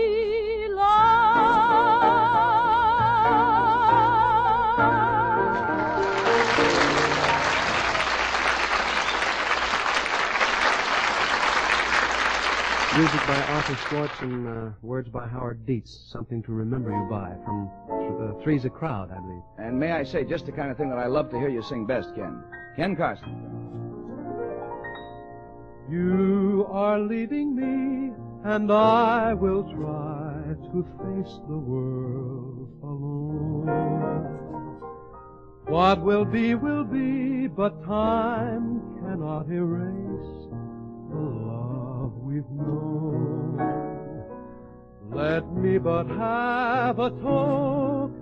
Music 12.98 13.28
by 13.28 13.36
Arthur 13.36 13.76
Schwartz 13.88 14.14
and 14.22 14.48
uh, 14.48 14.70
words 14.82 15.08
by 15.08 15.28
Howard 15.28 15.68
Dietz. 15.68 16.00
Something 16.12 16.42
to 16.42 16.52
remember 16.52 16.90
you 16.90 17.08
by 17.08 17.36
from 17.46 17.70
uh, 17.88 18.42
Three's 18.42 18.66
a 18.66 18.72
Crowd, 18.72 19.12
I 19.12 19.20
believe. 19.20 19.44
And 19.60 19.80
may 19.80 19.92
I 19.92 20.04
say, 20.04 20.24
just 20.24 20.48
the 20.48 20.52
kind 20.52 20.72
of 20.72 20.78
thing 20.78 20.90
that 20.90 20.98
I 20.98 21.06
love 21.06 21.30
to 21.30 21.38
hear 21.38 21.50
you 21.50 21.62
sing 21.62 21.86
best, 21.86 22.16
Ken. 22.16 22.44
Ken 22.76 22.96
Carson. 22.96 23.87
You 25.90 26.68
are 26.70 27.00
leaving 27.00 27.56
me, 27.56 28.12
and 28.44 28.70
I 28.70 29.34
will 29.34 29.64
try 29.64 30.54
to 30.72 30.84
face 31.00 31.40
the 31.48 31.58
world 31.58 32.70
alone. 32.84 33.68
What 35.68 36.04
will 36.04 36.26
be, 36.26 36.56
will 36.56 36.84
be, 36.84 37.48
but 37.48 37.82
time 37.86 38.82
cannot 39.00 39.50
erase 39.50 40.50
the 41.10 41.16
love 41.16 42.18
we've 42.18 42.52
known. 42.52 43.62
Let 45.10 45.50
me 45.54 45.78
but 45.78 46.08
have 46.08 47.00
a 47.00 47.12
token 47.12 48.14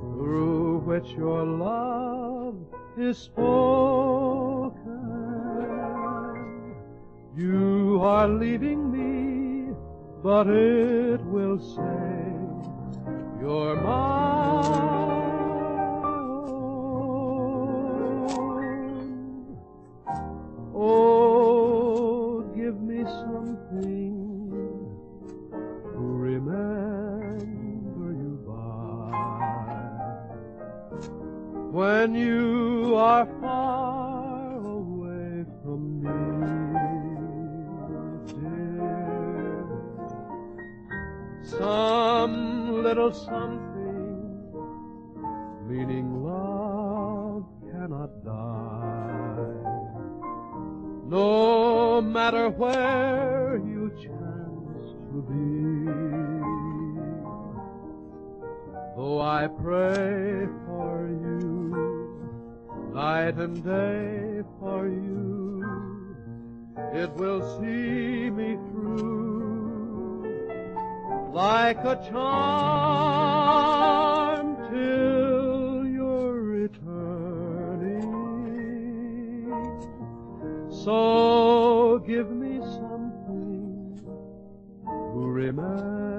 through 0.00 0.78
which 0.86 1.10
your 1.18 1.44
love 1.44 2.56
is 2.96 3.18
spoken. 3.18 5.23
You 7.36 7.98
are 8.00 8.28
leaving 8.28 8.92
me, 8.92 9.74
but 10.22 10.46
it 10.46 11.20
will 11.24 11.58
say 11.58 12.30
you're 13.40 13.74
mine. 13.74 15.23
So 80.84 81.98
give 82.06 82.30
me 82.30 82.60
something 82.60 84.02
to 84.84 85.18
remember 85.18 86.13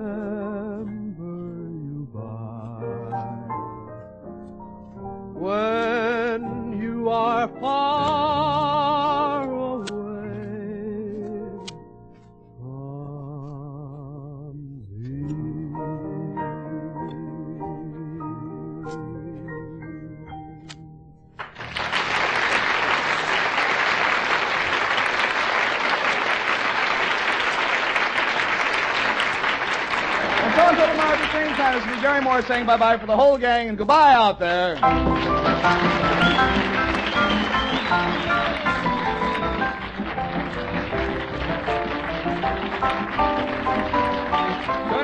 saying 32.44 32.66
bye-bye 32.66 32.98
for 32.98 33.06
the 33.06 33.16
whole 33.16 33.38
gang 33.38 33.70
and 33.70 33.78
goodbye 33.78 34.14
out 34.14 34.40
there. 34.40 34.76
Join 34.76 34.86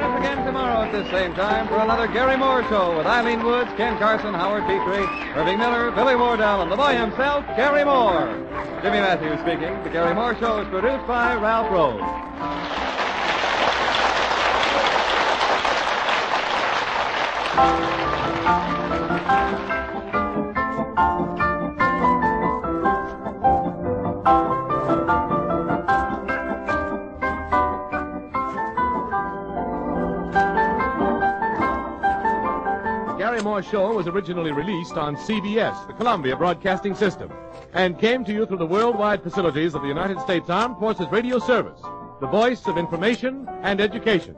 us 0.02 0.20
again 0.20 0.46
tomorrow 0.46 0.84
at 0.84 0.92
this 0.92 1.10
same 1.10 1.34
time 1.36 1.68
for 1.68 1.78
another 1.78 2.08
Garry 2.08 2.38
Moore 2.38 2.64
Show 2.70 2.98
with 2.98 3.08
Eileen 3.08 3.44
Woods, 3.44 3.72
Ken 3.78 3.98
Carson, 3.98 4.34
Howard 4.34 4.64
Petrie, 4.64 5.06
Irving 5.36 5.58
Miller, 5.58 5.92
Billy 5.92 6.16
Wardell, 6.16 6.62
and 6.62 6.72
the 6.72 6.76
boy 6.76 6.96
himself, 6.96 7.46
Garry 7.56 7.86
Moore. 7.86 8.28
Jimmy 8.82 9.00
Matthews 9.00 9.40
speaking. 9.42 9.82
The 9.84 9.90
Garry 9.90 10.14
Moore 10.14 10.36
Show 10.36 10.62
is 10.62 10.68
produced 10.68 11.08
by 11.08 11.36
Ralph 11.36 11.72
Rose. 11.72 12.91
Garry 33.18 33.42
Moore 33.44 33.62
Show 33.62 33.94
was 33.94 34.08
originally 34.08 34.54
released 34.54 34.94
on 34.94 35.18
CBS, 35.18 35.86
the 35.88 35.94
Columbia 35.94 36.38
Broadcasting 36.38 36.96
System, 36.96 37.34
and 37.74 38.00
came 38.00 38.24
to 38.24 38.32
you 38.32 38.46
through 38.46 38.60
the 38.60 38.66
worldwide 38.66 39.22
facilities 39.24 39.76
of 39.76 39.82
the 39.82 39.90
United 39.90 40.22
States 40.22 40.50
Armed 40.50 40.78
Forces 40.78 41.08
Radio 41.12 41.38
Service, 41.38 41.82
the 42.22 42.28
voice 42.28 42.66
of 42.68 42.78
information 42.78 43.46
and 43.62 43.82
education. 43.82 44.38